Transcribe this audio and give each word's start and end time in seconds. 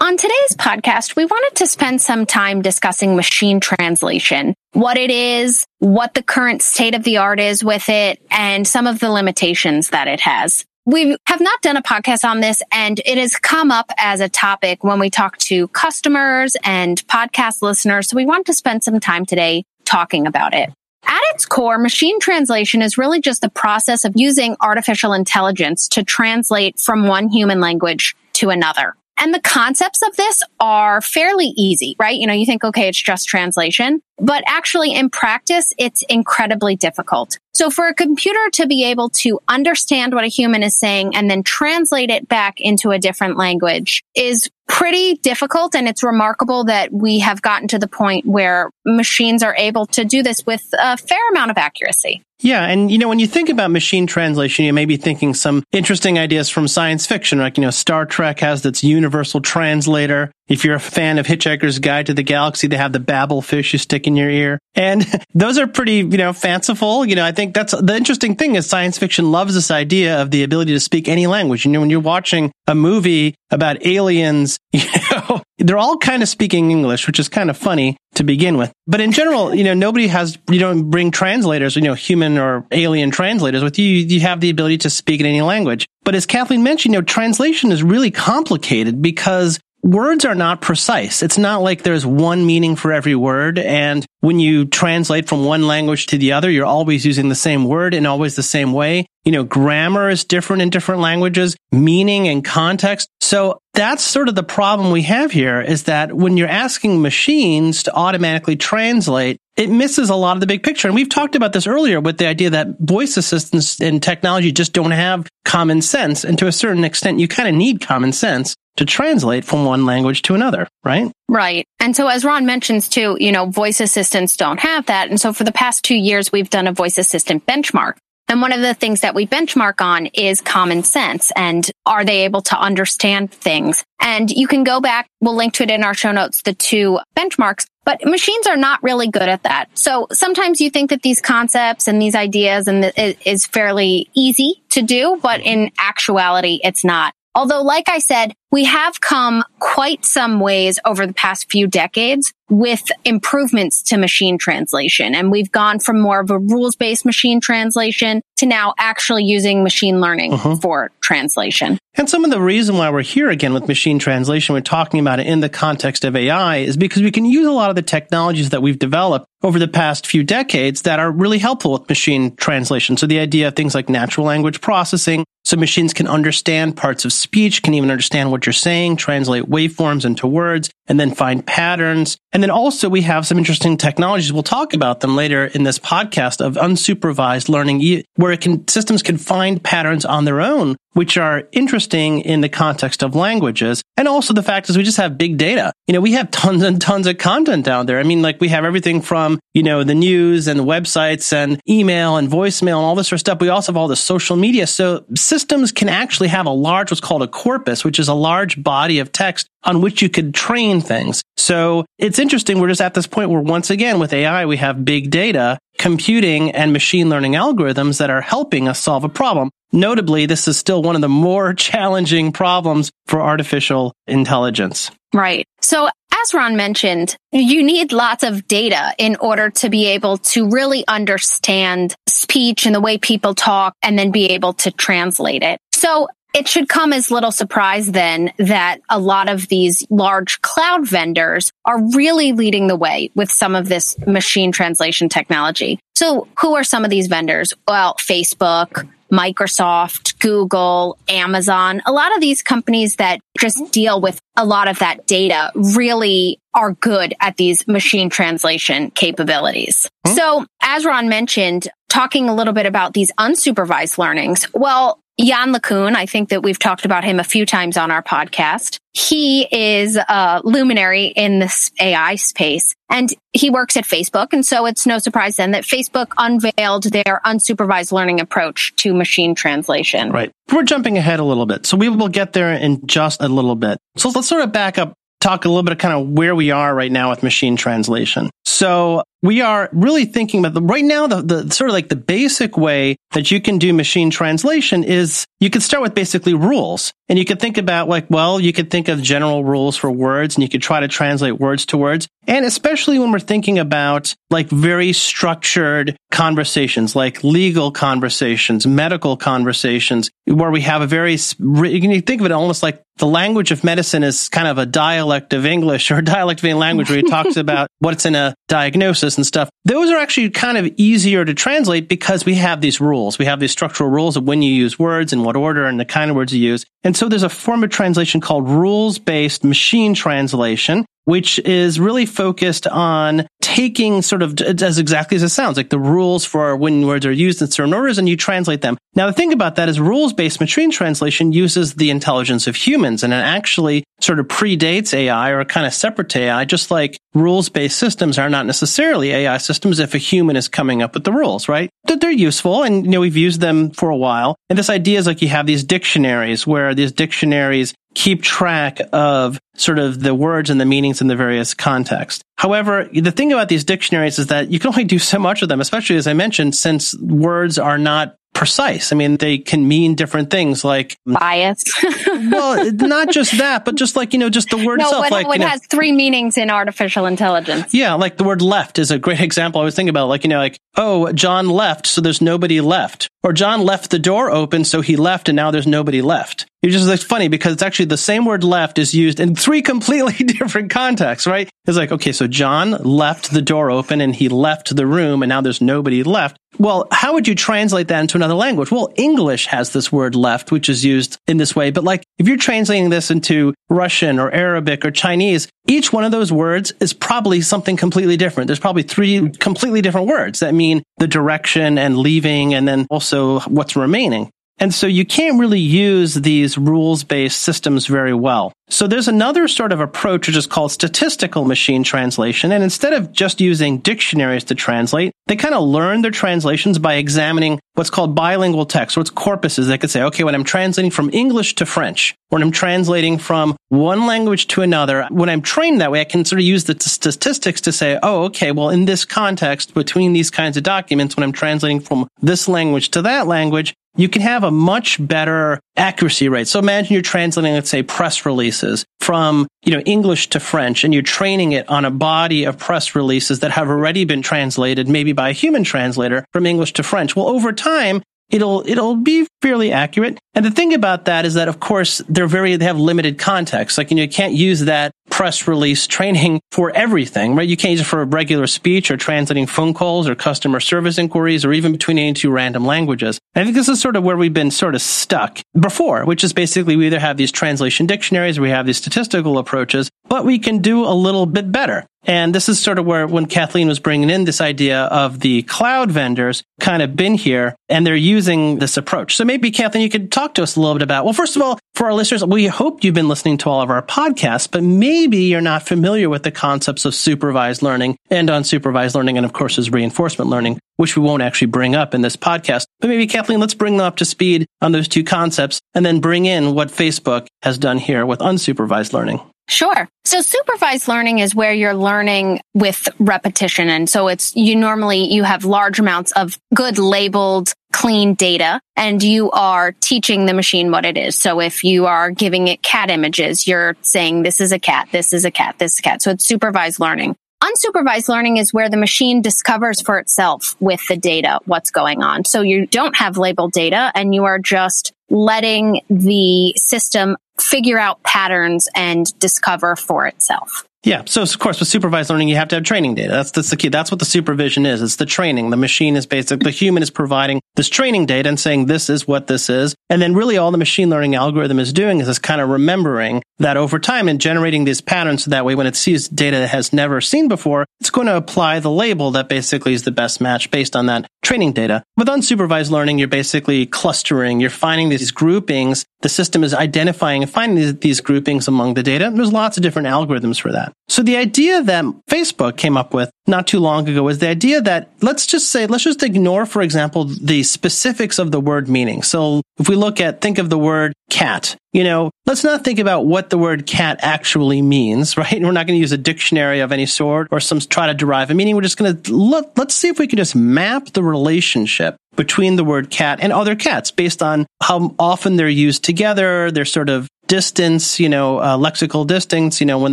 On 0.00 0.16
today's 0.16 0.56
podcast, 0.56 1.16
we 1.16 1.26
wanted 1.26 1.58
to 1.58 1.66
spend 1.66 2.00
some 2.00 2.24
time 2.24 2.62
discussing 2.62 3.14
machine 3.14 3.60
translation, 3.60 4.54
what 4.72 4.96
it 4.96 5.10
is, 5.10 5.66
what 5.80 6.14
the 6.14 6.22
current 6.22 6.62
state 6.62 6.94
of 6.94 7.04
the 7.04 7.18
art 7.18 7.38
is 7.38 7.62
with 7.62 7.90
it, 7.90 8.18
and 8.30 8.66
some 8.66 8.86
of 8.86 9.00
the 9.00 9.10
limitations 9.10 9.90
that 9.90 10.08
it 10.08 10.20
has. 10.20 10.64
We 10.86 11.16
have 11.26 11.42
not 11.42 11.60
done 11.60 11.76
a 11.76 11.82
podcast 11.82 12.24
on 12.28 12.40
this 12.40 12.62
and 12.72 13.00
it 13.04 13.18
has 13.18 13.36
come 13.36 13.70
up 13.70 13.92
as 13.98 14.20
a 14.20 14.30
topic 14.30 14.82
when 14.82 14.98
we 14.98 15.10
talk 15.10 15.36
to 15.38 15.68
customers 15.68 16.56
and 16.64 17.06
podcast 17.06 17.60
listeners. 17.60 18.08
So 18.08 18.16
we 18.16 18.24
want 18.24 18.46
to 18.46 18.54
spend 18.54 18.82
some 18.82 18.98
time 18.98 19.26
today 19.26 19.64
talking 19.84 20.26
about 20.26 20.54
it. 20.54 20.70
At 21.04 21.20
its 21.34 21.44
core, 21.44 21.78
machine 21.78 22.18
translation 22.18 22.80
is 22.80 22.96
really 22.96 23.20
just 23.20 23.42
the 23.42 23.50
process 23.50 24.04
of 24.04 24.14
using 24.16 24.56
artificial 24.60 25.12
intelligence 25.12 25.86
to 25.88 26.02
translate 26.02 26.80
from 26.80 27.06
one 27.06 27.28
human 27.28 27.60
language 27.60 28.16
to 28.34 28.48
another. 28.48 28.96
And 29.18 29.32
the 29.32 29.40
concepts 29.40 30.00
of 30.02 30.16
this 30.16 30.42
are 30.58 31.00
fairly 31.00 31.52
easy, 31.56 31.94
right? 31.98 32.18
You 32.18 32.26
know, 32.26 32.32
you 32.32 32.46
think, 32.46 32.64
okay, 32.64 32.88
it's 32.88 33.00
just 33.00 33.28
translation, 33.28 34.02
but 34.18 34.42
actually 34.46 34.94
in 34.94 35.10
practice, 35.10 35.72
it's 35.78 36.02
incredibly 36.08 36.76
difficult. 36.76 37.38
So 37.52 37.70
for 37.70 37.86
a 37.86 37.94
computer 37.94 38.50
to 38.54 38.66
be 38.66 38.84
able 38.84 39.10
to 39.10 39.38
understand 39.48 40.14
what 40.14 40.24
a 40.24 40.28
human 40.28 40.62
is 40.62 40.78
saying 40.78 41.14
and 41.14 41.30
then 41.30 41.42
translate 41.42 42.10
it 42.10 42.28
back 42.28 42.54
into 42.58 42.90
a 42.90 42.98
different 42.98 43.36
language 43.36 44.02
is 44.14 44.50
pretty 44.72 45.16
difficult. 45.16 45.74
And 45.74 45.86
it's 45.86 46.02
remarkable 46.02 46.64
that 46.64 46.90
we 46.90 47.18
have 47.18 47.42
gotten 47.42 47.68
to 47.68 47.78
the 47.78 47.86
point 47.86 48.24
where 48.24 48.70
machines 48.86 49.42
are 49.42 49.54
able 49.56 49.84
to 49.88 50.04
do 50.04 50.22
this 50.22 50.46
with 50.46 50.66
a 50.78 50.96
fair 50.96 51.28
amount 51.30 51.50
of 51.50 51.58
accuracy. 51.58 52.22
Yeah. 52.40 52.64
And, 52.64 52.90
you 52.90 52.98
know, 52.98 53.08
when 53.08 53.18
you 53.18 53.26
think 53.26 53.50
about 53.50 53.70
machine 53.70 54.06
translation, 54.06 54.64
you 54.64 54.72
may 54.72 54.86
be 54.86 54.96
thinking 54.96 55.34
some 55.34 55.62
interesting 55.72 56.18
ideas 56.18 56.48
from 56.48 56.66
science 56.66 57.06
fiction. 57.06 57.38
Like, 57.38 57.58
you 57.58 57.62
know, 57.62 57.70
Star 57.70 58.06
Trek 58.06 58.40
has 58.40 58.64
its 58.64 58.82
universal 58.82 59.40
translator. 59.40 60.32
If 60.52 60.66
you're 60.66 60.74
a 60.74 60.80
fan 60.80 61.16
of 61.16 61.26
Hitchhiker's 61.26 61.78
Guide 61.78 62.04
to 62.06 62.14
the 62.14 62.22
Galaxy, 62.22 62.66
they 62.66 62.76
have 62.76 62.92
the 62.92 63.00
Babel 63.00 63.40
fish 63.40 63.72
you 63.72 63.78
stick 63.78 64.06
in 64.06 64.16
your 64.16 64.28
ear. 64.28 64.58
And 64.74 65.02
those 65.34 65.56
are 65.56 65.66
pretty, 65.66 65.94
you 65.94 66.18
know, 66.18 66.34
fanciful. 66.34 67.06
You 67.06 67.16
know, 67.16 67.24
I 67.24 67.32
think 67.32 67.54
that's 67.54 67.72
the 67.72 67.96
interesting 67.96 68.36
thing 68.36 68.56
is 68.56 68.66
science 68.66 68.98
fiction 68.98 69.32
loves 69.32 69.54
this 69.54 69.70
idea 69.70 70.20
of 70.20 70.30
the 70.30 70.42
ability 70.42 70.74
to 70.74 70.80
speak 70.80 71.08
any 71.08 71.26
language. 71.26 71.64
You 71.64 71.70
know, 71.70 71.80
when 71.80 71.88
you're 71.88 72.00
watching 72.00 72.52
a 72.66 72.74
movie 72.74 73.34
about 73.50 73.86
aliens, 73.86 74.58
you 74.72 74.84
know, 75.10 75.40
they're 75.56 75.78
all 75.78 75.96
kind 75.96 76.22
of 76.22 76.28
speaking 76.28 76.70
English, 76.70 77.06
which 77.06 77.18
is 77.18 77.30
kind 77.30 77.48
of 77.48 77.56
funny 77.56 77.96
to 78.16 78.22
begin 78.22 78.58
with. 78.58 78.70
But 78.86 79.00
in 79.00 79.12
general, 79.12 79.54
you 79.54 79.64
know, 79.64 79.72
nobody 79.72 80.08
has, 80.08 80.36
you 80.50 80.58
don't 80.58 80.90
bring 80.90 81.12
translators, 81.12 81.76
you 81.76 81.82
know, 81.82 81.94
human 81.94 82.36
or 82.36 82.66
alien 82.72 83.10
translators 83.10 83.62
with 83.62 83.78
you. 83.78 83.86
You 83.86 84.20
have 84.20 84.40
the 84.40 84.50
ability 84.50 84.78
to 84.78 84.90
speak 84.90 85.20
in 85.20 85.24
any 85.24 85.40
language. 85.40 85.86
But 86.04 86.14
as 86.14 86.26
Kathleen 86.26 86.62
mentioned, 86.62 86.92
you 86.94 87.00
know, 87.00 87.04
translation 87.06 87.72
is 87.72 87.82
really 87.82 88.10
complicated 88.10 89.00
because 89.00 89.58
words 89.82 90.24
are 90.24 90.34
not 90.34 90.60
precise. 90.60 91.22
It's 91.22 91.38
not 91.38 91.62
like 91.62 91.82
there's 91.82 92.06
one 92.06 92.46
meaning 92.46 92.76
for 92.76 92.92
every 92.92 93.14
word. 93.14 93.58
And 93.58 94.06
when 94.20 94.38
you 94.38 94.64
translate 94.64 95.28
from 95.28 95.44
one 95.44 95.66
language 95.66 96.06
to 96.06 96.18
the 96.18 96.32
other, 96.32 96.50
you're 96.50 96.66
always 96.66 97.04
using 97.04 97.28
the 97.28 97.34
same 97.34 97.64
word 97.64 97.92
in 97.92 98.06
always 98.06 98.36
the 98.36 98.42
same 98.42 98.72
way. 98.72 99.06
You 99.24 99.32
know, 99.32 99.44
grammar 99.44 100.08
is 100.08 100.24
different 100.24 100.62
in 100.62 100.70
different 100.70 101.00
languages, 101.00 101.56
meaning 101.70 102.28
and 102.28 102.44
context. 102.44 103.08
So 103.20 103.58
that's 103.74 104.02
sort 104.04 104.28
of 104.28 104.34
the 104.34 104.42
problem 104.42 104.90
we 104.90 105.02
have 105.02 105.32
here 105.32 105.60
is 105.60 105.84
that 105.84 106.12
when 106.12 106.36
you're 106.36 106.48
asking 106.48 107.02
machines 107.02 107.84
to 107.84 107.94
automatically 107.94 108.56
translate, 108.56 109.38
it 109.56 109.70
misses 109.70 110.10
a 110.10 110.16
lot 110.16 110.36
of 110.36 110.40
the 110.40 110.46
big 110.46 110.62
picture. 110.62 110.88
And 110.88 110.94
we've 110.94 111.08
talked 111.08 111.34
about 111.34 111.52
this 111.52 111.66
earlier 111.66 112.00
with 112.00 112.18
the 112.18 112.26
idea 112.26 112.50
that 112.50 112.78
voice 112.80 113.16
assistants 113.16 113.80
and 113.80 114.02
technology 114.02 114.52
just 114.52 114.72
don't 114.72 114.90
have 114.90 115.28
common 115.44 115.82
sense. 115.82 116.24
And 116.24 116.38
to 116.38 116.46
a 116.46 116.52
certain 116.52 116.84
extent, 116.84 117.20
you 117.20 117.28
kind 117.28 117.48
of 117.48 117.54
need 117.54 117.80
common 117.80 118.12
sense 118.12 118.54
to 118.76 118.84
translate 118.84 119.44
from 119.44 119.64
one 119.64 119.84
language 119.86 120.22
to 120.22 120.34
another, 120.34 120.68
right? 120.84 121.10
Right. 121.28 121.66
And 121.80 121.94
so 121.94 122.08
as 122.08 122.24
Ron 122.24 122.46
mentions 122.46 122.88
too, 122.88 123.16
you 123.20 123.32
know, 123.32 123.46
voice 123.46 123.80
assistants 123.80 124.36
don't 124.36 124.60
have 124.60 124.86
that. 124.86 125.10
And 125.10 125.20
so 125.20 125.32
for 125.32 125.44
the 125.44 125.52
past 125.52 125.84
two 125.84 125.96
years, 125.96 126.32
we've 126.32 126.50
done 126.50 126.66
a 126.66 126.72
voice 126.72 126.98
assistant 126.98 127.46
benchmark. 127.46 127.94
And 128.28 128.40
one 128.40 128.52
of 128.52 128.62
the 128.62 128.72
things 128.72 129.00
that 129.00 129.14
we 129.14 129.26
benchmark 129.26 129.82
on 129.82 130.06
is 130.06 130.40
common 130.40 130.84
sense 130.84 131.32
and 131.36 131.68
are 131.84 132.04
they 132.04 132.24
able 132.24 132.40
to 132.42 132.58
understand 132.58 133.30
things? 133.30 133.84
And 134.00 134.30
you 134.30 134.46
can 134.46 134.64
go 134.64 134.80
back, 134.80 135.06
we'll 135.20 135.36
link 135.36 135.54
to 135.54 135.64
it 135.64 135.70
in 135.70 135.84
our 135.84 135.92
show 135.92 136.12
notes, 136.12 136.40
the 136.42 136.54
two 136.54 136.98
benchmarks, 137.14 137.66
but 137.84 138.02
machines 138.04 138.46
are 138.46 138.56
not 138.56 138.82
really 138.82 139.08
good 139.08 139.28
at 139.28 139.42
that. 139.42 139.66
So 139.74 140.06
sometimes 140.12 140.62
you 140.62 140.70
think 140.70 140.90
that 140.90 141.02
these 141.02 141.20
concepts 141.20 141.88
and 141.88 142.00
these 142.00 142.14
ideas 142.14 142.68
and 142.68 142.84
the, 142.84 143.28
is 143.28 143.46
fairly 143.46 144.08
easy 144.14 144.62
to 144.70 144.82
do, 144.82 145.18
but 145.20 145.40
in 145.40 145.70
actuality, 145.78 146.58
it's 146.62 146.84
not. 146.84 147.12
Although, 147.34 147.62
like 147.62 147.88
I 147.88 147.98
said, 147.98 148.34
we 148.52 148.64
have 148.64 149.00
come 149.00 149.42
quite 149.58 150.04
some 150.04 150.38
ways 150.38 150.78
over 150.84 151.06
the 151.06 151.14
past 151.14 151.50
few 151.50 151.66
decades 151.66 152.32
with 152.52 152.84
improvements 153.06 153.82
to 153.82 153.96
machine 153.96 154.36
translation. 154.36 155.14
And 155.14 155.30
we've 155.32 155.50
gone 155.50 155.78
from 155.78 155.98
more 155.98 156.20
of 156.20 156.30
a 156.30 156.38
rules 156.38 156.76
based 156.76 157.06
machine 157.06 157.40
translation 157.40 158.20
to 158.36 158.46
now 158.46 158.74
actually 158.78 159.24
using 159.24 159.62
machine 159.62 160.00
learning 160.00 160.34
uh-huh. 160.34 160.56
for 160.56 160.90
translation. 161.00 161.78
And 161.94 162.10
some 162.10 162.24
of 162.24 162.30
the 162.30 162.40
reason 162.40 162.76
why 162.76 162.90
we're 162.90 163.02
here 163.02 163.30
again 163.30 163.54
with 163.54 163.68
machine 163.68 163.98
translation, 163.98 164.54
we're 164.54 164.60
talking 164.60 165.00
about 165.00 165.18
it 165.18 165.26
in 165.26 165.40
the 165.40 165.48
context 165.48 166.04
of 166.04 166.14
AI 166.14 166.58
is 166.58 166.76
because 166.76 167.02
we 167.02 167.10
can 167.10 167.24
use 167.24 167.46
a 167.46 167.52
lot 167.52 167.70
of 167.70 167.76
the 167.76 167.82
technologies 167.82 168.50
that 168.50 168.60
we've 168.60 168.78
developed 168.78 169.26
over 169.42 169.58
the 169.58 169.68
past 169.68 170.06
few 170.06 170.22
decades 170.22 170.82
that 170.82 171.00
are 171.00 171.10
really 171.10 171.38
helpful 171.38 171.72
with 171.72 171.88
machine 171.88 172.36
translation. 172.36 172.96
So 172.96 173.06
the 173.06 173.18
idea 173.18 173.48
of 173.48 173.56
things 173.56 173.74
like 173.74 173.88
natural 173.88 174.26
language 174.26 174.60
processing, 174.60 175.24
so 175.44 175.56
machines 175.56 175.92
can 175.92 176.06
understand 176.06 176.76
parts 176.76 177.04
of 177.04 177.12
speech, 177.12 177.62
can 177.62 177.74
even 177.74 177.90
understand 177.90 178.30
what 178.30 178.41
you're 178.46 178.52
saying, 178.52 178.96
translate 178.96 179.44
waveforms 179.44 180.04
into 180.04 180.26
words, 180.26 180.70
and 180.86 180.98
then 180.98 181.14
find 181.14 181.46
patterns. 181.46 182.16
And 182.32 182.42
then 182.42 182.50
also 182.50 182.88
we 182.88 183.02
have 183.02 183.26
some 183.26 183.38
interesting 183.38 183.76
technologies. 183.76 184.32
We'll 184.32 184.42
talk 184.42 184.74
about 184.74 185.00
them 185.00 185.16
later 185.16 185.46
in 185.46 185.62
this 185.62 185.78
podcast 185.78 186.44
of 186.44 186.54
unsupervised 186.54 187.48
learning, 187.48 188.02
where 188.16 188.36
can, 188.36 188.66
systems 188.68 189.02
can 189.02 189.18
find 189.18 189.62
patterns 189.62 190.04
on 190.04 190.24
their 190.24 190.40
own, 190.40 190.76
which 190.92 191.16
are 191.16 191.44
interesting 191.52 192.20
in 192.20 192.40
the 192.40 192.48
context 192.48 193.02
of 193.02 193.14
languages. 193.14 193.82
And 193.96 194.08
also 194.08 194.34
the 194.34 194.42
fact 194.42 194.68
is 194.68 194.76
we 194.76 194.82
just 194.82 194.96
have 194.98 195.18
big 195.18 195.36
data. 195.36 195.72
You 195.86 195.94
know, 195.94 196.00
we 196.00 196.12
have 196.12 196.30
tons 196.30 196.62
and 196.62 196.80
tons 196.80 197.06
of 197.06 197.18
content 197.18 197.68
out 197.68 197.86
there. 197.86 197.98
I 197.98 198.02
mean, 198.02 198.22
like 198.22 198.40
we 198.40 198.48
have 198.48 198.64
everything 198.64 199.00
from, 199.00 199.40
you 199.54 199.62
know, 199.62 199.84
the 199.84 199.94
news 199.94 200.48
and 200.48 200.58
the 200.58 200.64
websites 200.64 201.32
and 201.32 201.60
email 201.68 202.16
and 202.16 202.28
voicemail 202.28 202.76
and 202.76 202.84
all 202.84 202.94
this 202.94 203.08
sort 203.08 203.16
of 203.16 203.20
stuff. 203.20 203.40
We 203.40 203.48
also 203.48 203.72
have 203.72 203.76
all 203.76 203.88
the 203.88 203.96
social 203.96 204.36
media. 204.36 204.66
So 204.66 205.04
systems 205.14 205.72
can 205.72 205.88
actually 205.88 206.28
have 206.28 206.46
a 206.46 206.50
large, 206.50 206.90
what's 206.90 207.00
called 207.00 207.22
a 207.22 207.28
corpus, 207.28 207.84
which 207.84 207.98
is 207.98 208.08
a 208.08 208.14
large 208.14 208.62
body 208.62 208.98
of 208.98 209.12
text 209.12 209.48
on 209.64 209.80
which 209.80 210.02
you 210.02 210.08
could 210.08 210.34
train 210.34 210.80
things. 210.80 211.21
So 211.36 211.84
it's 211.98 212.18
interesting. 212.18 212.60
We're 212.60 212.68
just 212.68 212.80
at 212.80 212.94
this 212.94 213.06
point 213.06 213.30
where 213.30 213.40
once 213.40 213.70
again 213.70 213.98
with 213.98 214.12
AI, 214.12 214.46
we 214.46 214.58
have 214.58 214.84
big 214.84 215.10
data, 215.10 215.58
computing 215.78 216.52
and 216.52 216.72
machine 216.72 217.08
learning 217.08 217.32
algorithms 217.32 217.98
that 217.98 218.10
are 218.10 218.20
helping 218.20 218.68
us 218.68 218.78
solve 218.78 219.04
a 219.04 219.08
problem. 219.08 219.50
Notably, 219.72 220.26
this 220.26 220.46
is 220.46 220.58
still 220.58 220.82
one 220.82 220.94
of 220.94 221.00
the 221.00 221.08
more 221.08 221.54
challenging 221.54 222.32
problems 222.32 222.90
for 223.06 223.20
artificial 223.20 223.92
intelligence. 224.06 224.90
Right. 225.14 225.46
So 225.60 225.88
as 226.22 226.34
Ron 226.34 226.56
mentioned, 226.56 227.16
you 227.32 227.62
need 227.62 227.92
lots 227.92 228.22
of 228.22 228.46
data 228.46 228.94
in 228.98 229.16
order 229.16 229.50
to 229.50 229.68
be 229.68 229.86
able 229.88 230.18
to 230.18 230.48
really 230.48 230.84
understand 230.86 231.94
speech 232.08 232.66
and 232.66 232.74
the 232.74 232.80
way 232.80 232.98
people 232.98 233.34
talk 233.34 233.74
and 233.82 233.98
then 233.98 234.10
be 234.10 234.26
able 234.26 234.52
to 234.54 234.70
translate 234.70 235.42
it. 235.42 235.58
So 235.72 236.08
it 236.34 236.48
should 236.48 236.68
come 236.68 236.92
as 236.92 237.10
little 237.10 237.32
surprise 237.32 237.90
then 237.90 238.32
that 238.38 238.80
a 238.88 238.98
lot 238.98 239.28
of 239.28 239.48
these 239.48 239.86
large 239.90 240.40
cloud 240.42 240.86
vendors 240.86 241.52
are 241.64 241.80
really 241.94 242.32
leading 242.32 242.66
the 242.66 242.76
way 242.76 243.10
with 243.14 243.30
some 243.30 243.54
of 243.54 243.68
this 243.68 243.98
machine 244.06 244.52
translation 244.52 245.08
technology. 245.08 245.78
So 245.94 246.26
who 246.40 246.54
are 246.54 246.64
some 246.64 246.84
of 246.84 246.90
these 246.90 247.06
vendors? 247.06 247.52
Well, 247.68 247.94
Facebook, 247.94 248.88
Microsoft, 249.12 250.18
Google, 250.18 250.96
Amazon, 251.06 251.82
a 251.84 251.92
lot 251.92 252.14
of 252.14 252.20
these 252.20 252.42
companies 252.42 252.96
that 252.96 253.20
just 253.38 253.70
deal 253.70 254.00
with 254.00 254.18
a 254.36 254.44
lot 254.46 254.68
of 254.68 254.78
that 254.78 255.06
data 255.06 255.52
really 255.54 256.38
are 256.54 256.72
good 256.72 257.14
at 257.20 257.36
these 257.36 257.66
machine 257.68 258.08
translation 258.08 258.90
capabilities. 258.90 259.86
Hmm? 260.06 260.14
So 260.14 260.46
as 260.62 260.86
Ron 260.86 261.10
mentioned, 261.10 261.68
talking 261.90 262.30
a 262.30 262.34
little 262.34 262.54
bit 262.54 262.64
about 262.64 262.94
these 262.94 263.12
unsupervised 263.20 263.98
learnings, 263.98 264.46
well, 264.54 264.98
Yann 265.22 265.54
LeCun, 265.54 265.94
I 265.94 266.06
think 266.06 266.30
that 266.30 266.42
we've 266.42 266.58
talked 266.58 266.84
about 266.84 267.04
him 267.04 267.20
a 267.20 267.24
few 267.24 267.46
times 267.46 267.76
on 267.76 267.92
our 267.92 268.02
podcast. 268.02 268.78
He 268.92 269.46
is 269.50 269.96
a 269.96 270.40
luminary 270.42 271.06
in 271.06 271.38
this 271.38 271.70
AI 271.80 272.16
space 272.16 272.74
and 272.90 273.08
he 273.32 273.48
works 273.48 273.76
at 273.76 273.84
Facebook. 273.84 274.32
And 274.32 274.44
so 274.44 274.66
it's 274.66 274.84
no 274.84 274.98
surprise 274.98 275.36
then 275.36 275.52
that 275.52 275.62
Facebook 275.62 276.08
unveiled 276.18 276.84
their 276.84 277.20
unsupervised 277.24 277.92
learning 277.92 278.20
approach 278.20 278.74
to 278.76 278.92
machine 278.92 279.36
translation. 279.36 280.10
Right. 280.10 280.32
We're 280.52 280.64
jumping 280.64 280.98
ahead 280.98 281.20
a 281.20 281.24
little 281.24 281.46
bit. 281.46 281.66
So 281.66 281.76
we 281.76 281.88
will 281.88 282.08
get 282.08 282.32
there 282.32 282.52
in 282.52 282.84
just 282.84 283.22
a 283.22 283.28
little 283.28 283.54
bit. 283.54 283.78
So 283.96 284.10
let's 284.10 284.28
sort 284.28 284.42
of 284.42 284.50
back 284.50 284.76
up 284.76 284.94
talk 285.20 285.44
a 285.44 285.48
little 285.48 285.62
bit 285.62 285.72
of 285.72 285.78
kind 285.78 285.94
of 285.94 286.08
where 286.08 286.34
we 286.34 286.50
are 286.50 286.74
right 286.74 286.90
now 286.90 287.10
with 287.10 287.22
machine 287.22 287.54
translation. 287.54 288.28
So 288.44 289.04
we 289.22 289.40
are 289.40 289.68
really 289.72 290.04
thinking 290.04 290.40
about 290.40 290.54
the, 290.54 290.62
right 290.62 290.84
now, 290.84 291.06
the, 291.06 291.22
the 291.22 291.50
sort 291.54 291.70
of 291.70 291.74
like 291.74 291.88
the 291.88 291.96
basic 291.96 292.56
way 292.56 292.96
that 293.12 293.30
you 293.30 293.40
can 293.40 293.58
do 293.58 293.72
machine 293.72 294.10
translation 294.10 294.82
is 294.82 295.26
you 295.38 295.48
could 295.48 295.62
start 295.62 295.82
with 295.82 295.94
basically 295.94 296.34
rules. 296.34 296.92
And 297.08 297.18
you 297.18 297.24
could 297.24 297.40
think 297.40 297.58
about 297.58 297.88
like, 297.88 298.06
well, 298.08 298.40
you 298.40 298.52
could 298.52 298.70
think 298.70 298.88
of 298.88 299.02
general 299.02 299.44
rules 299.44 299.76
for 299.76 299.90
words 299.90 300.34
and 300.34 300.42
you 300.42 300.48
could 300.48 300.62
try 300.62 300.80
to 300.80 300.88
translate 300.88 301.38
words 301.38 301.66
to 301.66 301.76
words. 301.76 302.08
And 302.26 302.44
especially 302.44 302.98
when 302.98 303.12
we're 303.12 303.18
thinking 303.18 303.58
about 303.58 304.14
like 304.30 304.48
very 304.48 304.92
structured 304.92 305.96
conversations, 306.10 306.96
like 306.96 307.22
legal 307.22 307.70
conversations, 307.70 308.66
medical 308.66 309.16
conversations, 309.16 310.10
where 310.26 310.50
we 310.50 310.62
have 310.62 310.82
a 310.82 310.86
very, 310.86 311.18
you 311.38 311.80
can 311.80 312.02
think 312.02 312.20
of 312.20 312.26
it 312.26 312.32
almost 312.32 312.62
like 312.62 312.82
the 312.96 313.06
language 313.06 313.50
of 313.50 313.64
medicine 313.64 314.02
is 314.02 314.28
kind 314.28 314.46
of 314.46 314.58
a 314.58 314.66
dialect 314.66 315.32
of 315.32 315.44
English 315.44 315.90
or 315.90 315.96
a 315.96 316.04
dialect 316.04 316.40
of 316.40 316.44
any 316.44 316.54
language 316.54 316.88
where 316.88 317.00
it 317.00 317.08
talks 317.08 317.36
about 317.36 317.68
what's 317.80 318.06
in 318.06 318.14
a 318.14 318.34
diagnosis 318.48 319.11
and 319.16 319.26
stuff. 319.26 319.48
Those 319.64 319.90
are 319.90 319.98
actually 319.98 320.30
kind 320.30 320.58
of 320.58 320.66
easier 320.76 321.24
to 321.24 321.34
translate 321.34 321.88
because 321.88 322.24
we 322.24 322.34
have 322.34 322.60
these 322.60 322.80
rules. 322.80 323.18
We 323.18 323.24
have 323.24 323.40
these 323.40 323.52
structural 323.52 323.90
rules 323.90 324.16
of 324.16 324.24
when 324.24 324.42
you 324.42 324.52
use 324.52 324.78
words 324.78 325.12
and 325.12 325.24
what 325.24 325.36
order 325.36 325.66
and 325.66 325.78
the 325.78 325.84
kind 325.84 326.10
of 326.10 326.16
words 326.16 326.34
you 326.34 326.40
use. 326.40 326.64
And 326.84 326.96
so 326.96 327.08
there's 327.08 327.22
a 327.22 327.28
form 327.28 327.62
of 327.64 327.70
translation 327.70 328.20
called 328.20 328.48
rules 328.48 328.98
based 328.98 329.44
machine 329.44 329.94
translation 329.94 330.84
which 331.04 331.38
is 331.40 331.80
really 331.80 332.06
focused 332.06 332.66
on 332.66 333.26
taking 333.52 334.00
sort 334.00 334.22
of 334.22 334.40
as 334.40 334.78
exactly 334.78 335.14
as 335.14 335.22
it 335.22 335.28
sounds, 335.28 335.58
like 335.58 335.68
the 335.68 335.78
rules 335.78 336.24
for 336.24 336.56
when 336.56 336.86
words 336.86 337.04
are 337.04 337.12
used 337.12 337.42
in 337.42 337.50
certain 337.50 337.74
orders 337.74 337.98
and 337.98 338.08
you 338.08 338.16
translate 338.16 338.62
them. 338.62 338.78
Now, 338.94 339.06
the 339.06 339.12
thing 339.12 339.32
about 339.32 339.56
that 339.56 339.68
is 339.68 339.78
rules 339.78 340.14
based 340.14 340.40
machine 340.40 340.70
translation 340.70 341.32
uses 341.32 341.74
the 341.74 341.90
intelligence 341.90 342.46
of 342.46 342.56
humans 342.56 343.02
and 343.02 343.12
it 343.12 343.16
actually 343.16 343.84
sort 344.00 344.18
of 344.18 344.26
predates 344.26 344.94
AI 344.94 345.30
or 345.30 345.44
kind 345.44 345.66
of 345.66 345.74
separate 345.74 346.08
to 346.10 346.18
AI, 346.18 346.46
just 346.46 346.70
like 346.70 346.96
rules 347.14 347.50
based 347.50 347.78
systems 347.78 348.18
are 348.18 348.30
not 348.30 348.46
necessarily 348.46 349.10
AI 349.10 349.36
systems 349.36 349.78
if 349.80 349.94
a 349.94 349.98
human 349.98 350.34
is 350.36 350.48
coming 350.48 350.82
up 350.82 350.94
with 350.94 351.04
the 351.04 351.12
rules, 351.12 351.46
right? 351.46 351.68
That 351.84 352.00
they're 352.00 352.10
useful 352.10 352.62
and, 352.62 352.86
you 352.86 352.90
know, 352.90 353.00
we've 353.00 353.16
used 353.18 353.42
them 353.42 353.70
for 353.70 353.90
a 353.90 353.96
while. 353.96 354.34
And 354.48 354.58
this 354.58 354.70
idea 354.70 354.98
is 354.98 355.06
like 355.06 355.20
you 355.20 355.28
have 355.28 355.46
these 355.46 355.62
dictionaries 355.62 356.46
where 356.46 356.74
these 356.74 356.92
dictionaries 356.92 357.74
keep 357.94 358.22
track 358.22 358.80
of 358.92 359.38
sort 359.54 359.78
of 359.78 360.02
the 360.02 360.14
words 360.14 360.50
and 360.50 360.60
the 360.60 360.64
meanings 360.64 361.00
in 361.00 361.06
the 361.06 361.16
various 361.16 361.54
contexts. 361.54 362.22
However, 362.36 362.88
the 362.92 363.12
thing 363.12 363.32
about 363.32 363.48
these 363.48 363.64
dictionaries 363.64 364.18
is 364.18 364.28
that 364.28 364.50
you 364.50 364.58
can 364.58 364.68
only 364.68 364.84
do 364.84 364.98
so 364.98 365.18
much 365.18 365.42
of 365.42 365.48
them, 365.48 365.60
especially 365.60 365.96
as 365.96 366.06
I 366.06 366.12
mentioned, 366.12 366.54
since 366.54 366.98
words 366.98 367.58
are 367.58 367.78
not 367.78 368.16
precise. 368.34 368.92
I 368.92 368.96
mean, 368.96 369.18
they 369.18 369.38
can 369.38 369.68
mean 369.68 369.94
different 369.94 370.30
things 370.30 370.64
like 370.64 370.96
bias. 371.06 371.62
well, 372.30 372.72
not 372.72 373.10
just 373.10 373.38
that, 373.38 373.64
but 373.64 373.74
just 373.74 373.96
like, 373.96 374.12
you 374.12 374.18
know, 374.18 374.30
just 374.30 374.50
the 374.50 374.56
word 374.56 374.78
no, 374.78 374.86
itself. 374.86 375.02
When, 375.02 375.10
like, 375.10 375.28
when 375.28 375.40
it 375.40 375.44
know, 375.44 375.50
has 375.50 375.66
three 375.66 375.92
meanings 375.92 376.38
in 376.38 376.50
artificial 376.50 377.06
intelligence. 377.06 377.72
Yeah, 377.74 377.94
like 377.94 378.16
the 378.16 378.24
word 378.24 378.42
left 378.42 378.78
is 378.78 378.90
a 378.90 378.98
great 378.98 379.20
example. 379.28 379.60
I 379.60 379.64
was 379.64 379.74
thinking 379.74 379.90
about 379.90 380.08
like, 380.08 380.24
you 380.24 380.28
know, 380.28 380.38
like, 380.38 380.58
oh, 380.76 381.12
John 381.12 381.48
left, 381.48 381.86
so 381.86 382.00
there's 382.00 382.20
nobody 382.20 382.60
left. 382.60 383.08
Or 383.24 383.32
John 383.32 383.64
left 383.64 383.90
the 383.90 383.98
door 383.98 384.30
open, 384.30 384.64
so 384.64 384.80
he 384.80 384.96
left 384.96 385.28
and 385.28 385.36
now 385.36 385.50
there's 385.50 385.66
nobody 385.66 386.02
left. 386.02 386.46
It's 386.62 386.74
just 386.74 386.88
like 386.88 387.00
funny 387.00 387.26
because 387.26 387.54
it's 387.54 387.62
actually 387.62 387.86
the 387.86 387.96
same 387.96 388.24
word 388.24 388.44
left 388.44 388.78
is 388.78 388.94
used 388.94 389.18
in 389.18 389.34
three 389.34 389.62
completely 389.72 390.12
different 390.24 390.70
contexts, 390.70 391.26
right? 391.26 391.48
It's 391.64 391.76
like, 391.76 391.92
okay, 391.92 392.12
so 392.12 392.26
John 392.26 392.70
left 392.70 393.30
the 393.30 393.42
door 393.42 393.70
open 393.70 394.00
and 394.00 394.14
he 394.14 394.28
left 394.28 394.74
the 394.74 394.86
room 394.86 395.22
and 395.22 395.28
now 395.28 395.40
there's 395.40 395.60
nobody 395.60 396.02
left. 396.02 396.36
Well, 396.58 396.86
how 396.92 397.14
would 397.14 397.26
you 397.26 397.34
translate 397.34 397.88
that 397.88 398.00
into 398.00 398.16
another 398.16 398.34
language? 398.34 398.70
Well, 398.70 398.92
English 398.96 399.46
has 399.46 399.72
this 399.72 399.90
word 399.90 400.14
left, 400.14 400.52
which 400.52 400.68
is 400.68 400.84
used 400.84 401.18
in 401.26 401.36
this 401.36 401.56
way. 401.56 401.70
But 401.70 401.84
like, 401.84 402.04
if 402.18 402.28
you're 402.28 402.36
translating 402.36 402.90
this 402.90 403.10
into 403.10 403.54
Russian 403.68 404.18
or 404.18 404.30
Arabic 404.30 404.84
or 404.84 404.90
Chinese, 404.90 405.48
each 405.66 405.92
one 405.92 406.04
of 406.04 406.12
those 406.12 406.32
words 406.32 406.72
is 406.80 406.92
probably 406.92 407.40
something 407.40 407.76
completely 407.76 408.16
different. 408.16 408.46
There's 408.46 408.60
probably 408.60 408.82
three 408.82 409.30
completely 409.30 409.80
different 409.80 410.06
words 410.06 410.40
that 410.40 410.54
mean 410.54 410.82
the 410.98 411.08
direction 411.08 411.78
and 411.78 411.98
leaving 411.98 412.54
and 412.54 412.68
then 412.68 412.86
also 412.90 413.40
what's 413.40 413.76
remaining. 413.76 414.30
And 414.58 414.72
so 414.72 414.86
you 414.86 415.04
can't 415.04 415.40
really 415.40 415.60
use 415.60 416.14
these 416.14 416.56
rules 416.56 417.04
based 417.04 417.42
systems 417.42 417.86
very 417.86 418.14
well. 418.14 418.52
So 418.68 418.86
there's 418.86 419.08
another 419.08 419.48
sort 419.48 419.72
of 419.72 419.80
approach 419.80 420.28
which 420.28 420.36
is 420.36 420.46
called 420.46 420.72
statistical 420.72 421.44
machine 421.44 421.82
translation. 421.82 422.52
And 422.52 422.64
instead 422.64 422.92
of 422.92 423.12
just 423.12 423.40
using 423.40 423.78
dictionaries 423.78 424.44
to 424.44 424.54
translate, 424.54 425.12
they 425.26 425.36
kind 425.36 425.54
of 425.54 425.64
learn 425.64 426.02
their 426.02 426.10
translations 426.10 426.78
by 426.78 426.94
examining 426.94 427.60
what's 427.74 427.90
called 427.90 428.14
bilingual 428.14 428.64
text, 428.64 428.96
or 428.96 429.00
it's 429.00 429.10
corpuses. 429.10 429.66
They 429.66 429.78
could 429.78 429.90
say, 429.90 430.02
okay, 430.04 430.24
when 430.24 430.34
I'm 430.34 430.44
translating 430.44 430.90
from 430.90 431.10
English 431.12 431.56
to 431.56 431.66
French, 431.66 432.14
when 432.28 432.42
I'm 432.42 432.50
translating 432.50 433.18
from 433.18 433.56
one 433.68 434.06
language 434.06 434.46
to 434.48 434.62
another, 434.62 435.06
when 435.10 435.28
I'm 435.28 435.42
trained 435.42 435.80
that 435.80 435.90
way, 435.90 436.00
I 436.00 436.04
can 436.04 436.24
sort 436.24 436.40
of 436.40 436.46
use 436.46 436.64
the 436.64 436.74
t- 436.74 436.88
statistics 436.88 437.60
to 437.62 437.72
say, 437.72 437.98
oh, 438.02 438.24
okay, 438.24 438.52
well, 438.52 438.70
in 438.70 438.86
this 438.86 439.04
context, 439.04 439.74
between 439.74 440.12
these 440.12 440.30
kinds 440.30 440.56
of 440.56 440.62
documents, 440.62 441.16
when 441.16 441.24
I'm 441.24 441.32
translating 441.32 441.80
from 441.80 442.08
this 442.20 442.48
language 442.48 442.90
to 442.92 443.02
that 443.02 443.26
language, 443.26 443.74
you 443.96 444.08
can 444.08 444.22
have 444.22 444.42
a 444.42 444.50
much 444.50 445.04
better 445.06 445.60
accuracy 445.76 446.28
rate. 446.28 446.48
So 446.48 446.58
imagine 446.58 446.94
you're 446.94 447.02
translating, 447.02 447.54
let's 447.54 447.68
say, 447.68 447.82
press 447.82 448.24
releases 448.24 448.84
from, 449.00 449.46
you 449.64 449.72
know, 449.72 449.80
English 449.80 450.28
to 450.30 450.40
French 450.40 450.84
and 450.84 450.94
you're 450.94 451.02
training 451.02 451.52
it 451.52 451.68
on 451.68 451.84
a 451.84 451.90
body 451.90 452.44
of 452.44 452.58
press 452.58 452.94
releases 452.94 453.40
that 453.40 453.50
have 453.50 453.68
already 453.68 454.04
been 454.04 454.22
translated, 454.22 454.88
maybe 454.88 455.12
by 455.12 455.30
a 455.30 455.32
human 455.32 455.64
translator 455.64 456.24
from 456.32 456.46
English 456.46 456.72
to 456.74 456.82
French. 456.82 457.14
Well, 457.14 457.28
over 457.28 457.52
time, 457.52 458.02
it'll 458.30 458.64
it'll 458.66 458.96
be 458.96 459.26
fairly 459.42 459.72
accurate. 459.72 460.18
And 460.34 460.44
the 460.44 460.50
thing 460.50 460.72
about 460.72 461.04
that 461.04 461.26
is 461.26 461.34
that 461.34 461.48
of 461.48 461.60
course 461.60 462.00
they're 462.08 462.26
very 462.26 462.56
they 462.56 462.64
have 462.64 462.78
limited 462.78 463.18
context. 463.18 463.76
Like 463.76 463.90
you, 463.90 463.96
know, 463.96 464.02
you 464.02 464.08
can't 464.08 464.32
use 464.32 464.60
that 464.60 464.92
press 465.10 465.46
release 465.46 465.86
training 465.86 466.40
for 466.50 466.70
everything, 466.70 467.36
right? 467.36 467.46
You 467.46 467.56
can't 467.56 467.72
use 467.72 467.82
it 467.82 467.84
for 467.84 468.00
a 468.00 468.06
regular 468.06 468.46
speech 468.46 468.90
or 468.90 468.96
translating 468.96 469.46
phone 469.46 469.74
calls 469.74 470.08
or 470.08 470.14
customer 470.14 470.58
service 470.58 470.96
inquiries 470.96 471.44
or 471.44 471.52
even 471.52 471.72
between 471.72 471.98
any 471.98 472.14
two 472.14 472.30
random 472.30 472.64
languages. 472.64 473.18
And 473.34 473.42
I 473.42 473.44
think 473.44 473.56
this 473.56 473.68
is 473.68 473.80
sort 473.80 473.96
of 473.96 474.04
where 474.04 474.16
we've 474.16 474.32
been 474.32 474.50
sort 474.50 474.74
of 474.74 474.80
stuck 474.80 475.40
before, 475.58 476.06
which 476.06 476.24
is 476.24 476.32
basically 476.32 476.76
we 476.76 476.86
either 476.86 476.98
have 476.98 477.18
these 477.18 477.30
translation 477.30 477.86
dictionaries, 477.86 478.40
we 478.40 478.50
have 478.50 478.64
these 478.64 478.78
statistical 478.78 479.36
approaches, 479.36 479.90
but 480.08 480.24
we 480.24 480.38
can 480.38 480.58
do 480.58 480.84
a 480.84 480.94
little 480.94 481.26
bit 481.26 481.52
better. 481.52 481.86
And 482.04 482.34
this 482.34 482.48
is 482.48 482.58
sort 482.58 482.78
of 482.78 482.86
where 482.86 483.06
when 483.06 483.26
Kathleen 483.26 483.68
was 483.68 483.78
bringing 483.78 484.10
in 484.10 484.24
this 484.24 484.40
idea 484.40 484.84
of 484.84 485.20
the 485.20 485.42
cloud 485.42 485.90
vendors 485.90 486.42
kind 486.60 486.82
of 486.82 486.96
been 486.96 487.14
here 487.14 487.54
and 487.68 487.86
they're 487.86 487.94
using 487.94 488.58
this 488.58 488.76
approach. 488.76 489.14
So 489.14 489.24
maybe 489.24 489.50
Kathleen, 489.50 489.82
you 489.82 489.88
could 489.88 490.10
talk 490.10 490.21
to 490.28 490.42
us 490.42 490.56
a 490.56 490.60
little 490.60 490.74
bit 490.74 490.82
about, 490.82 491.04
well, 491.04 491.14
first 491.14 491.36
of 491.36 491.42
all, 491.42 491.58
for 491.74 491.86
our 491.86 491.94
listeners, 491.94 492.24
we 492.24 492.46
hope 492.46 492.84
you've 492.84 492.94
been 492.94 493.08
listening 493.08 493.38
to 493.38 493.50
all 493.50 493.60
of 493.60 493.70
our 493.70 493.82
podcasts, 493.82 494.50
but 494.50 494.62
maybe 494.62 495.18
you're 495.18 495.40
not 495.40 495.62
familiar 495.66 496.08
with 496.08 496.22
the 496.22 496.30
concepts 496.30 496.84
of 496.84 496.94
supervised 496.94 497.62
learning 497.62 497.96
and 498.10 498.28
unsupervised 498.28 498.94
learning. 498.94 499.16
And 499.16 499.26
of 499.26 499.32
course, 499.32 499.58
is 499.58 499.70
reinforcement 499.70 500.30
learning, 500.30 500.58
which 500.76 500.96
we 500.96 501.02
won't 501.02 501.22
actually 501.22 501.48
bring 501.48 501.74
up 501.74 501.94
in 501.94 502.02
this 502.02 502.16
podcast. 502.16 502.66
But 502.80 502.88
maybe 502.88 503.06
Kathleen, 503.06 503.40
let's 503.40 503.54
bring 503.54 503.76
them 503.76 503.86
up 503.86 503.96
to 503.96 504.04
speed 504.04 504.46
on 504.60 504.72
those 504.72 504.88
two 504.88 505.04
concepts 505.04 505.60
and 505.74 505.84
then 505.84 506.00
bring 506.00 506.26
in 506.26 506.54
what 506.54 506.68
Facebook 506.68 507.26
has 507.42 507.58
done 507.58 507.78
here 507.78 508.04
with 508.06 508.20
unsupervised 508.20 508.92
learning. 508.92 509.20
Sure. 509.48 509.88
So 510.04 510.20
supervised 510.20 510.88
learning 510.88 511.18
is 511.18 511.34
where 511.34 511.52
you're 511.52 511.74
learning 511.74 512.40
with 512.54 512.88
repetition. 512.98 513.68
And 513.68 513.90
so 513.90 514.08
it's, 514.08 514.34
you 514.36 514.56
normally, 514.56 515.12
you 515.12 515.24
have 515.24 515.44
large 515.44 515.78
amounts 515.78 516.12
of 516.12 516.38
good 516.54 516.78
labeled, 516.78 517.52
clean 517.72 518.14
data 518.14 518.60
and 518.76 519.02
you 519.02 519.30
are 519.30 519.72
teaching 519.72 520.26
the 520.26 520.34
machine 520.34 520.70
what 520.70 520.84
it 520.84 520.96
is. 520.96 521.18
So 521.18 521.40
if 521.40 521.64
you 521.64 521.86
are 521.86 522.10
giving 522.10 522.48
it 522.48 522.62
cat 522.62 522.90
images, 522.90 523.48
you're 523.48 523.76
saying 523.82 524.22
this 524.22 524.40
is 524.40 524.52
a 524.52 524.58
cat, 524.58 524.88
this 524.92 525.12
is 525.12 525.24
a 525.24 525.30
cat, 525.30 525.56
this 525.58 525.74
is 525.74 525.78
a 525.80 525.82
cat. 525.82 526.02
So 526.02 526.10
it's 526.10 526.26
supervised 526.26 526.78
learning. 526.80 527.16
Unsupervised 527.42 528.08
learning 528.08 528.36
is 528.36 528.54
where 528.54 528.68
the 528.68 528.76
machine 528.76 529.20
discovers 529.20 529.80
for 529.80 529.98
itself 529.98 530.54
with 530.60 530.80
the 530.86 530.96
data 530.96 531.40
what's 531.44 531.72
going 531.72 532.00
on. 532.00 532.24
So 532.24 532.42
you 532.42 532.66
don't 532.66 532.96
have 532.96 533.16
labeled 533.16 533.50
data 533.50 533.90
and 533.96 534.14
you 534.14 534.24
are 534.24 534.38
just 534.38 534.92
letting 535.10 535.80
the 535.90 536.54
system 536.56 537.16
figure 537.40 537.78
out 537.78 538.00
patterns 538.04 538.68
and 538.76 539.06
discover 539.18 539.74
for 539.74 540.06
itself. 540.06 540.64
Yeah. 540.84 541.02
So 541.06 541.22
of 541.22 541.38
course 541.38 541.60
with 541.60 541.68
supervised 541.68 542.10
learning, 542.10 542.28
you 542.28 542.36
have 542.36 542.48
to 542.48 542.56
have 542.56 542.64
training 542.64 542.96
data. 542.96 543.12
That's, 543.12 543.30
that's 543.30 543.50
the 543.50 543.56
key. 543.56 543.68
That's 543.68 543.90
what 543.90 544.00
the 544.00 544.04
supervision 544.04 544.66
is. 544.66 544.82
It's 544.82 544.96
the 544.96 545.06
training. 545.06 545.50
The 545.50 545.56
machine 545.56 545.94
is 545.94 546.06
basic. 546.06 546.40
The 546.40 546.50
human 546.50 546.82
is 546.82 546.90
providing 546.90 547.40
this 547.54 547.68
training 547.68 548.06
data 548.06 548.28
and 548.28 548.40
saying 548.40 548.66
this 548.66 548.90
is 548.90 549.06
what 549.06 549.28
this 549.28 549.48
is. 549.48 549.76
And 549.90 550.02
then 550.02 550.14
really 550.14 550.38
all 550.38 550.50
the 550.50 550.58
machine 550.58 550.90
learning 550.90 551.14
algorithm 551.14 551.60
is 551.60 551.72
doing 551.72 552.00
is 552.00 552.08
this 552.08 552.18
kind 552.18 552.40
of 552.40 552.48
remembering 552.48 553.22
that 553.38 553.56
over 553.56 553.78
time 553.78 554.08
and 554.08 554.20
generating 554.20 554.64
these 554.64 554.80
patterns 554.80 555.24
so 555.24 555.30
that 555.30 555.44
way 555.44 555.54
when 555.54 555.66
it 555.66 555.76
sees 555.76 556.08
data 556.08 556.42
it 556.42 556.48
has 556.48 556.72
never 556.72 557.00
seen 557.00 557.28
before, 557.28 557.64
it's 557.80 557.90
going 557.90 558.06
to 558.06 558.16
apply 558.16 558.58
the 558.58 558.70
label 558.70 559.12
that 559.12 559.28
basically 559.28 559.74
is 559.74 559.82
the 559.84 559.90
best 559.90 560.20
match 560.20 560.50
based 560.50 560.74
on 560.74 560.86
that 560.86 561.06
training 561.22 561.52
data. 561.52 561.84
With 561.96 562.08
unsupervised 562.08 562.70
learning, 562.70 562.98
you're 562.98 563.08
basically 563.08 563.66
clustering. 563.66 564.40
You're 564.40 564.50
finding 564.50 564.88
these 564.88 565.10
groupings. 565.10 565.84
The 566.02 566.08
system 566.08 566.44
is 566.44 566.52
identifying 566.52 567.22
and 567.22 567.30
finding 567.30 567.78
these, 567.78 568.00
groupings 568.02 568.48
among 568.48 568.74
the 568.74 568.82
data. 568.82 569.12
There's 569.14 569.32
lots 569.32 569.56
of 569.56 569.62
different 569.62 569.86
algorithms 569.86 570.40
for 570.40 570.50
that. 570.50 570.72
So 570.88 571.02
the 571.02 571.16
idea 571.16 571.62
that 571.62 571.84
Facebook 572.10 572.56
came 572.56 572.76
up 572.76 572.92
with 572.92 573.10
not 573.26 573.46
too 573.46 573.60
long 573.60 573.88
ago 573.88 574.02
was 574.02 574.18
the 574.18 574.28
idea 574.28 574.60
that 574.62 574.90
let's 575.00 575.26
just 575.26 575.50
say, 575.50 575.66
let's 575.66 575.84
just 575.84 576.02
ignore, 576.02 576.44
for 576.44 576.62
example, 576.62 577.04
the 577.04 577.44
specifics 577.44 578.18
of 578.18 578.32
the 578.32 578.40
word 578.40 578.68
meaning. 578.68 579.02
So 579.02 579.42
if 579.58 579.68
we 579.68 579.76
look 579.76 580.00
at, 580.00 580.20
think 580.20 580.38
of 580.38 580.50
the 580.50 580.58
word 580.58 580.92
cat, 581.10 581.56
you 581.72 581.84
know, 581.84 582.10
let's 582.26 582.42
not 582.42 582.64
think 582.64 582.78
about 582.78 583.06
what 583.06 583.30
the 583.30 583.38
word 583.38 583.66
cat 583.66 584.00
actually 584.02 584.62
means, 584.62 585.16
right? 585.16 585.40
We're 585.40 585.52
not 585.52 585.66
going 585.66 585.76
to 585.76 585.80
use 585.80 585.92
a 585.92 585.98
dictionary 585.98 586.60
of 586.60 586.72
any 586.72 586.86
sort 586.86 587.28
or 587.30 587.38
some 587.38 587.60
try 587.60 587.86
to 587.86 587.94
derive 587.94 588.30
a 588.30 588.34
meaning. 588.34 588.56
We're 588.56 588.62
just 588.62 588.78
going 588.78 589.00
to 589.00 589.16
let, 589.16 589.56
let's 589.56 589.74
see 589.74 589.88
if 589.88 589.98
we 589.98 590.08
can 590.08 590.16
just 590.16 590.34
map 590.34 590.92
the 590.92 591.02
relationship 591.02 591.96
between 592.16 592.56
the 592.56 592.64
word 592.64 592.90
cat 592.90 593.18
and 593.22 593.32
other 593.32 593.54
cats 593.54 593.90
based 593.90 594.22
on 594.22 594.46
how 594.62 594.94
often 594.98 595.36
they're 595.36 595.48
used 595.48 595.84
together, 595.84 596.50
their 596.50 596.64
sort 596.64 596.88
of 596.88 597.08
distance, 597.32 597.98
you 597.98 598.08
know, 598.08 598.38
uh, 598.38 598.56
lexical 598.58 599.06
distance, 599.06 599.58
you 599.58 599.66
know, 599.66 599.78
when 599.78 599.92